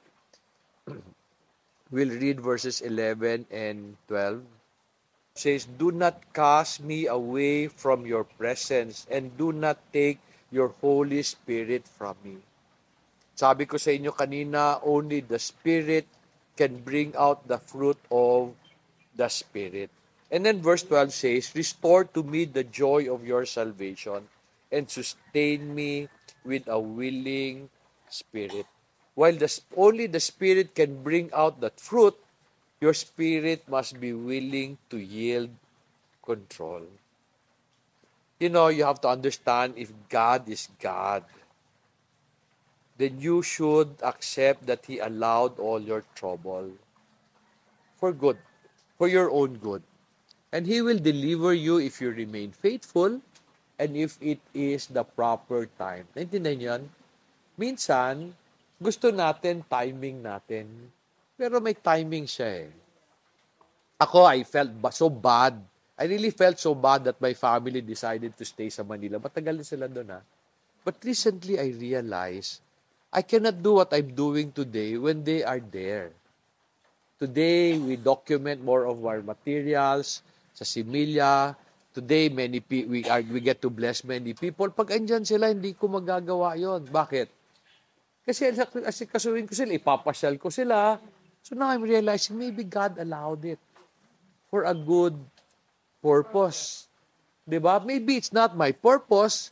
We'll 1.93 2.17
read 2.17 2.41
verses 2.41 2.81
11 2.81 3.47
and 3.53 3.95
12. 4.09 4.41
It 4.41 5.39
says, 5.39 5.69
Do 5.69 5.93
not 5.93 6.33
cast 6.33 6.81
me 6.83 7.07
away 7.07 7.69
from 7.69 8.09
your 8.09 8.25
presence, 8.25 9.07
and 9.13 9.37
do 9.37 9.53
not 9.53 9.79
take 9.93 10.19
your 10.51 10.73
Holy 10.81 11.23
Spirit 11.23 11.87
from 11.87 12.17
me. 12.25 12.41
Sabi 13.37 13.69
ko 13.69 13.77
sa 13.77 13.93
inyo 13.93 14.17
kanina, 14.17 14.81
only 14.85 15.21
the 15.21 15.39
Spirit 15.39 16.09
can 16.57 16.81
bring 16.81 17.13
out 17.17 17.45
the 17.49 17.61
fruit 17.61 18.01
of 18.09 18.57
the 19.17 19.29
Spirit. 19.29 19.89
And 20.33 20.49
then 20.49 20.65
verse 20.65 20.85
12 20.89 21.13
says, 21.13 21.53
Restore 21.53 22.09
to 22.17 22.25
me 22.25 22.49
the 22.49 22.65
joy 22.65 23.13
of 23.13 23.25
your 23.25 23.45
salvation 23.45 24.25
and 24.73 24.89
sustain 24.89 25.69
me 25.77 26.09
with 26.41 26.65
a 26.69 26.81
willing 26.81 27.69
spirit. 28.09 28.65
While 29.15 29.37
the, 29.37 29.61
only 29.77 30.07
the 30.07 30.21
Spirit 30.21 30.75
can 30.75 31.03
bring 31.03 31.31
out 31.35 31.61
that 31.61 31.79
fruit, 31.79 32.17
your 32.83 32.95
spirit 32.95 33.63
must 33.71 34.03
be 34.03 34.13
willing 34.13 34.77
to 34.91 34.99
yield 34.99 35.55
control. 36.19 36.83
You 38.43 38.51
know, 38.51 38.75
you 38.75 38.83
have 38.83 39.01
to 39.07 39.09
understand 39.09 39.75
if 39.79 39.95
God 40.11 40.51
is 40.51 40.67
God, 40.83 41.23
then 42.99 43.23
you 43.23 43.39
should 43.43 43.95
accept 44.03 44.67
that 44.67 44.83
He 44.87 44.99
allowed 44.99 45.63
all 45.63 45.79
your 45.79 46.03
trouble 46.19 46.75
for 48.03 48.11
good, 48.11 48.39
for 48.99 49.07
your 49.07 49.31
own 49.31 49.63
good. 49.63 49.87
And 50.51 50.67
He 50.67 50.83
will 50.83 50.99
deliver 50.99 51.55
you 51.55 51.79
if 51.79 52.01
you 52.03 52.11
remain 52.11 52.51
faithful 52.51 53.23
and 53.79 53.97
if 53.97 54.19
it 54.21 54.43
is 54.53 54.91
the 54.91 55.05
proper 55.07 55.71
time. 55.79 56.11
Naintindihan 56.19 56.61
yan? 56.61 56.83
Minsan, 57.55 58.35
gusto 58.83 59.15
natin 59.15 59.63
timing 59.63 60.19
natin. 60.27 60.67
Pero 61.39 61.63
may 61.63 61.79
timing 61.79 62.27
siya 62.27 62.67
eh. 62.67 62.73
Ako, 64.03 64.27
I 64.27 64.43
felt 64.43 64.75
so 64.91 65.07
bad. 65.07 65.55
I 65.95 66.11
really 66.11 66.35
felt 66.35 66.59
so 66.59 66.75
bad 66.75 67.07
that 67.07 67.23
my 67.23 67.31
family 67.39 67.79
decided 67.79 68.35
to 68.35 68.43
stay 68.43 68.67
sa 68.67 68.83
Manila. 68.83 69.23
Matagal 69.23 69.55
na 69.55 69.63
sila 69.63 69.87
doon 69.87 70.19
ha. 70.19 70.21
But 70.83 70.99
recently, 71.07 71.63
I 71.63 71.71
realized 71.71 72.59
I 73.15 73.23
cannot 73.23 73.63
do 73.63 73.79
what 73.79 73.95
I'm 73.95 74.11
doing 74.11 74.51
today 74.51 74.99
when 74.99 75.23
they 75.23 75.47
are 75.47 75.63
there. 75.63 76.11
Today, 77.23 77.79
we 77.79 77.95
document 77.95 78.59
more 78.67 78.91
of 78.91 78.99
our 79.07 79.23
materials 79.23 80.27
sa 80.51 80.67
similya. 80.67 81.55
Today, 81.95 82.27
many 82.33 82.59
we, 82.67 83.07
are, 83.07 83.23
we 83.23 83.39
get 83.39 83.63
to 83.63 83.71
bless 83.71 84.03
many 84.03 84.35
people. 84.35 84.67
Pag 84.75 84.99
andyan 84.99 85.23
sila, 85.23 85.55
hindi 85.55 85.71
ko 85.79 85.87
magagawa 85.87 86.59
yon. 86.59 86.83
Bakit? 86.91 87.42
Kasi 88.23 88.55
kasuhin 89.07 89.47
ko 89.47 89.55
sila, 89.55 89.75
ipapasyal 89.75 90.39
ko 90.39 90.47
sila. 90.47 90.99
So 91.43 91.59
now 91.59 91.75
I'm 91.75 91.83
realizing 91.83 92.39
maybe 92.39 92.63
God 92.63 92.95
allowed 92.99 93.43
it 93.45 93.59
for 94.47 94.63
a 94.63 94.75
good 94.75 95.19
purpose. 95.99 96.87
Diba? 97.43 97.83
Maybe 97.83 98.15
it's 98.15 98.33
not 98.33 98.55
my 98.55 98.71
purpose, 98.71 99.51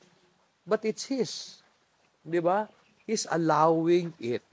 but 0.63 0.85
it's 0.87 1.11
His. 1.11 1.59
Diba? 2.23 2.71
He's 3.07 3.27
allowing 3.27 4.15
it. 4.23 4.47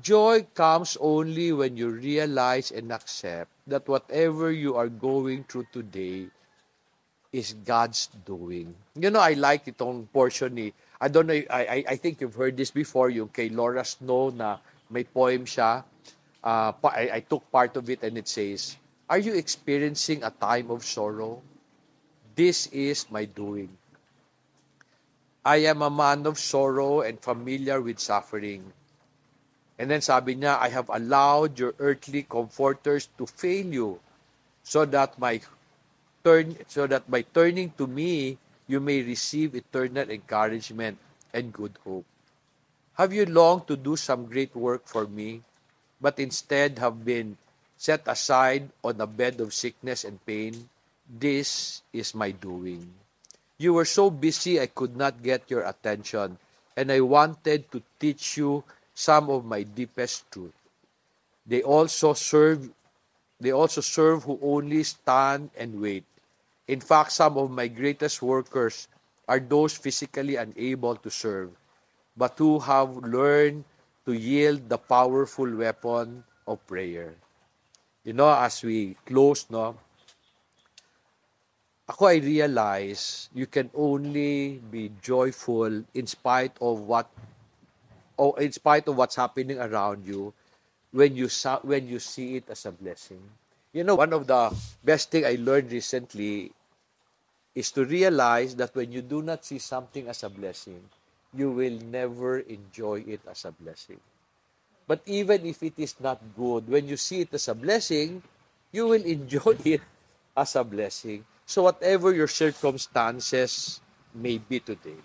Joy 0.00 0.46
comes 0.54 0.96
only 0.96 1.52
when 1.52 1.76
you 1.76 1.90
realize 1.90 2.70
and 2.70 2.92
accept 2.94 3.50
that 3.66 3.84
whatever 3.84 4.48
you 4.48 4.76
are 4.76 4.88
going 4.88 5.44
through 5.44 5.66
today 5.68 6.30
is 7.34 7.52
God's 7.66 8.08
doing. 8.24 8.72
You 8.94 9.10
know, 9.10 9.20
I 9.20 9.34
like 9.34 9.66
itong 9.66 10.08
portion 10.08 10.54
ni, 10.54 10.72
I 11.00 11.08
don't 11.08 11.26
know, 11.26 11.40
I, 11.48 11.62
I, 11.64 11.84
I 11.88 11.96
think 11.96 12.20
you've 12.20 12.36
heard 12.36 12.56
this 12.56 12.70
before, 12.70 13.08
yung 13.08 13.28
kay 13.28 13.48
Laura 13.48 13.84
Snow 13.84 14.28
na 14.28 14.58
may 14.92 15.04
poem 15.04 15.48
siya. 15.48 15.82
Uh, 16.44 16.72
I, 16.84 17.10
I 17.14 17.20
took 17.20 17.48
part 17.50 17.76
of 17.76 17.88
it 17.88 18.02
and 18.04 18.18
it 18.18 18.28
says, 18.28 18.76
Are 19.08 19.18
you 19.18 19.32
experiencing 19.34 20.22
a 20.22 20.30
time 20.30 20.70
of 20.70 20.84
sorrow? 20.84 21.40
This 22.36 22.68
is 22.68 23.08
my 23.10 23.24
doing. 23.24 23.72
I 25.44 25.64
am 25.72 25.80
a 25.80 25.88
man 25.88 26.26
of 26.28 26.38
sorrow 26.38 27.00
and 27.00 27.16
familiar 27.18 27.80
with 27.80 27.98
suffering. 27.98 28.60
And 29.80 29.88
then 29.90 30.04
sabi 30.04 30.36
niya, 30.36 30.60
I 30.60 30.68
have 30.68 30.92
allowed 30.92 31.58
your 31.58 31.72
earthly 31.80 32.28
comforters 32.28 33.08
to 33.16 33.24
fail 33.24 33.64
you 33.64 34.00
so 34.62 34.84
that 34.84 35.16
my 35.16 35.40
turn 36.20 36.56
so 36.68 36.86
that 36.86 37.08
by 37.08 37.24
turning 37.24 37.72
to 37.80 37.88
me 37.88 38.36
you 38.70 38.78
may 38.78 39.02
receive 39.02 39.58
eternal 39.58 40.06
encouragement 40.06 40.94
and 41.34 41.50
good 41.50 41.74
hope. 41.82 42.06
Have 42.94 43.10
you 43.10 43.26
longed 43.26 43.66
to 43.66 43.74
do 43.74 43.98
some 43.98 44.30
great 44.30 44.54
work 44.54 44.86
for 44.86 45.10
me, 45.10 45.42
but 45.98 46.22
instead 46.22 46.78
have 46.78 47.02
been 47.04 47.34
set 47.76 48.06
aside 48.06 48.70
on 48.86 49.00
a 49.02 49.10
bed 49.10 49.42
of 49.42 49.50
sickness 49.50 50.06
and 50.06 50.22
pain? 50.24 50.70
This 51.10 51.82
is 51.92 52.14
my 52.14 52.30
doing. 52.30 52.86
You 53.58 53.74
were 53.74 53.90
so 53.90 54.08
busy 54.08 54.62
I 54.62 54.70
could 54.70 54.94
not 54.94 55.18
get 55.18 55.50
your 55.50 55.66
attention, 55.66 56.38
and 56.76 56.92
I 56.92 57.02
wanted 57.02 57.66
to 57.74 57.82
teach 57.98 58.38
you 58.38 58.62
some 58.94 59.28
of 59.28 59.44
my 59.44 59.64
deepest 59.66 60.30
truth. 60.30 60.54
They 61.42 61.66
also 61.66 62.14
serve 62.14 62.70
they 63.40 63.50
also 63.50 63.80
serve 63.80 64.24
who 64.28 64.38
only 64.44 64.84
stand 64.84 65.48
and 65.56 65.80
wait. 65.80 66.04
In 66.68 66.80
fact, 66.80 67.12
some 67.12 67.36
of 67.38 67.50
my 67.50 67.68
greatest 67.68 68.22
workers 68.22 68.88
are 69.28 69.40
those 69.40 69.76
physically 69.76 70.36
unable 70.36 70.96
to 70.96 71.10
serve, 71.10 71.50
but 72.16 72.38
who 72.38 72.58
have 72.58 72.96
learned 72.96 73.64
to 74.06 74.12
yield 74.12 74.68
the 74.68 74.78
powerful 74.78 75.46
weapon 75.46 76.24
of 76.46 76.64
prayer. 76.66 77.14
You 78.04 78.12
know, 78.12 78.32
as 78.32 78.62
we 78.62 78.96
close, 79.04 79.46
no, 79.50 79.76
ako 81.90 82.06
I 82.06 82.22
realize 82.22 83.28
you 83.34 83.50
can 83.50 83.66
only 83.74 84.62
be 84.70 84.94
joyful 85.02 85.82
in 85.90 86.06
spite 86.06 86.54
of 86.62 86.86
what 86.86 87.10
or 88.14 88.38
in 88.38 88.52
spite 88.52 88.86
of 88.86 88.94
what's 88.94 89.16
happening 89.16 89.58
around 89.58 90.06
you, 90.06 90.32
when 90.92 91.16
you 91.16 91.26
when 91.66 91.88
you 91.88 91.98
see 91.98 92.36
it 92.36 92.46
as 92.46 92.66
a 92.66 92.70
blessing. 92.70 93.22
You 93.72 93.84
know, 93.84 93.94
one 93.94 94.12
of 94.12 94.26
the 94.26 94.50
best 94.82 95.10
thing 95.10 95.24
I 95.24 95.38
learned 95.38 95.70
recently 95.70 96.50
is 97.54 97.70
to 97.72 97.84
realize 97.84 98.56
that 98.56 98.74
when 98.74 98.90
you 98.90 99.02
do 99.02 99.22
not 99.22 99.44
see 99.44 99.58
something 99.58 100.08
as 100.08 100.22
a 100.22 100.28
blessing, 100.28 100.82
you 101.34 101.50
will 101.52 101.78
never 101.86 102.40
enjoy 102.40 103.04
it 103.06 103.20
as 103.30 103.44
a 103.44 103.52
blessing. 103.52 104.00
But 104.86 105.02
even 105.06 105.46
if 105.46 105.62
it 105.62 105.74
is 105.78 105.94
not 106.00 106.18
good, 106.36 106.66
when 106.66 106.88
you 106.88 106.96
see 106.96 107.20
it 107.20 107.34
as 107.34 107.46
a 107.46 107.54
blessing, 107.54 108.22
you 108.72 108.88
will 108.88 109.04
enjoy 109.18 109.54
it 109.64 109.82
as 110.36 110.56
a 110.56 110.64
blessing. 110.64 111.24
So 111.46 111.62
whatever 111.62 112.12
your 112.12 112.26
circumstances 112.26 113.80
may 114.14 114.38
be 114.38 114.58
today, 114.58 114.98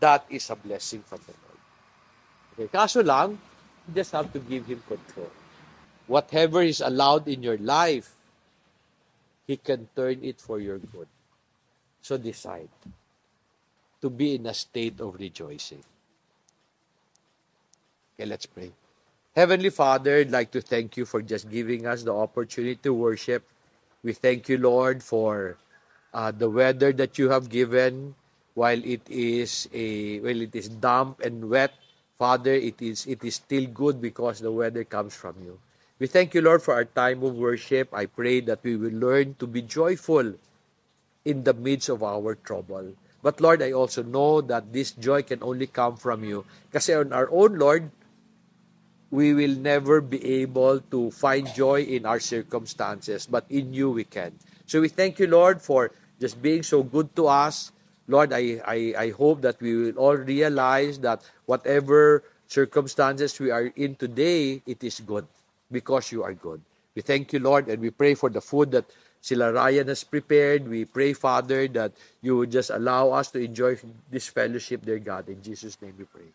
that 0.00 0.26
is 0.30 0.50
a 0.50 0.56
blessing 0.56 1.02
from 1.06 1.20
the 1.26 1.34
Lord. 1.46 1.60
Okay, 2.52 2.68
kaso 2.74 3.02
lang, 3.06 3.38
you 3.86 3.94
just 3.94 4.10
have 4.10 4.32
to 4.32 4.38
give 4.42 4.66
Him 4.66 4.82
control. 4.86 5.30
Whatever 6.06 6.62
is 6.62 6.80
allowed 6.80 7.28
in 7.28 7.42
your 7.42 7.58
life, 7.58 8.14
He 9.46 9.56
can 9.56 9.88
turn 9.94 10.22
it 10.22 10.40
for 10.40 10.60
your 10.60 10.78
good. 10.78 11.08
So 12.02 12.16
decide 12.18 12.68
to 14.00 14.10
be 14.10 14.34
in 14.34 14.46
a 14.46 14.54
state 14.54 15.00
of 15.00 15.14
rejoicing. 15.18 15.82
Okay, 18.14 18.26
let's 18.28 18.46
pray. 18.46 18.72
Heavenly 19.34 19.70
Father, 19.70 20.18
I'd 20.18 20.30
like 20.30 20.50
to 20.52 20.60
thank 20.60 20.96
you 20.96 21.06
for 21.06 21.22
just 21.22 21.48
giving 21.48 21.86
us 21.86 22.02
the 22.02 22.12
opportunity 22.12 22.76
to 22.82 22.92
worship. 22.92 23.44
We 24.02 24.12
thank 24.12 24.48
you, 24.48 24.58
Lord, 24.58 25.02
for 25.02 25.56
uh, 26.12 26.32
the 26.32 26.50
weather 26.50 26.92
that 26.92 27.18
you 27.18 27.30
have 27.30 27.48
given 27.48 28.14
while 28.54 28.82
it 28.84 29.08
is 29.08 29.68
a 29.72 30.20
well 30.20 30.38
it 30.42 30.54
is 30.54 30.68
damp 30.68 31.20
and 31.20 31.48
wet 31.48 31.72
Father, 32.22 32.54
it 32.54 32.80
is, 32.80 33.04
it 33.08 33.24
is 33.24 33.34
still 33.34 33.66
good 33.66 34.00
because 34.00 34.38
the 34.38 34.52
weather 34.52 34.84
comes 34.84 35.12
from 35.12 35.34
you. 35.42 35.58
We 36.02 36.10
thank 36.10 36.34
you, 36.34 36.42
Lord, 36.42 36.66
for 36.66 36.74
our 36.74 36.84
time 36.84 37.22
of 37.22 37.38
worship. 37.38 37.94
I 37.94 38.06
pray 38.06 38.40
that 38.50 38.66
we 38.66 38.74
will 38.74 38.90
learn 38.90 39.38
to 39.38 39.46
be 39.46 39.62
joyful 39.62 40.34
in 41.24 41.44
the 41.46 41.54
midst 41.54 41.88
of 41.88 42.02
our 42.02 42.34
trouble. 42.34 42.98
But 43.22 43.40
Lord, 43.40 43.62
I 43.62 43.70
also 43.70 44.02
know 44.02 44.40
that 44.40 44.72
this 44.72 44.90
joy 44.90 45.22
can 45.22 45.38
only 45.46 45.68
come 45.68 45.94
from 45.94 46.24
you. 46.24 46.44
Kasi 46.74 46.98
on 46.98 47.12
our 47.12 47.30
own, 47.30 47.54
Lord, 47.54 47.86
we 49.14 49.30
will 49.30 49.54
never 49.54 50.00
be 50.00 50.42
able 50.42 50.82
to 50.90 51.12
find 51.12 51.46
joy 51.54 51.86
in 51.86 52.02
our 52.04 52.18
circumstances, 52.18 53.30
but 53.30 53.46
in 53.46 53.70
you 53.70 53.94
we 53.94 54.02
can. 54.02 54.34
So 54.66 54.80
we 54.80 54.88
thank 54.88 55.22
you, 55.22 55.30
Lord, 55.30 55.62
for 55.62 55.94
just 56.18 56.42
being 56.42 56.66
so 56.66 56.82
good 56.82 57.14
to 57.14 57.28
us, 57.28 57.70
Lord, 58.08 58.32
I, 58.32 58.58
I, 58.66 58.94
I 58.98 59.10
hope 59.14 59.42
that 59.46 59.62
we 59.62 59.76
will 59.76 59.94
all 60.02 60.18
realize 60.18 60.98
that 61.06 61.22
whatever 61.46 62.24
circumstances 62.48 63.38
we 63.38 63.52
are 63.52 63.70
in 63.78 63.94
today, 63.94 64.66
it 64.66 64.82
is 64.82 64.98
good 64.98 65.30
because 65.72 66.12
you 66.12 66.22
are 66.22 66.34
good. 66.34 66.60
We 66.94 67.02
thank 67.02 67.32
you, 67.32 67.40
Lord, 67.40 67.68
and 67.68 67.80
we 67.80 67.90
pray 67.90 68.14
for 68.14 68.28
the 68.28 68.40
food 68.40 68.70
that 68.72 68.84
Sila 69.20 69.52
Ryan 69.52 69.88
has 69.88 70.04
prepared. 70.04 70.68
We 70.68 70.84
pray, 70.84 71.14
Father, 71.14 71.66
that 71.68 71.92
you 72.20 72.36
would 72.36 72.50
just 72.52 72.70
allow 72.70 73.10
us 73.10 73.30
to 73.32 73.40
enjoy 73.40 73.78
this 74.10 74.28
fellowship, 74.28 74.84
dear 74.84 74.98
God. 74.98 75.28
In 75.28 75.42
Jesus' 75.42 75.80
name 75.80 75.94
we 75.98 76.04
pray. 76.04 76.28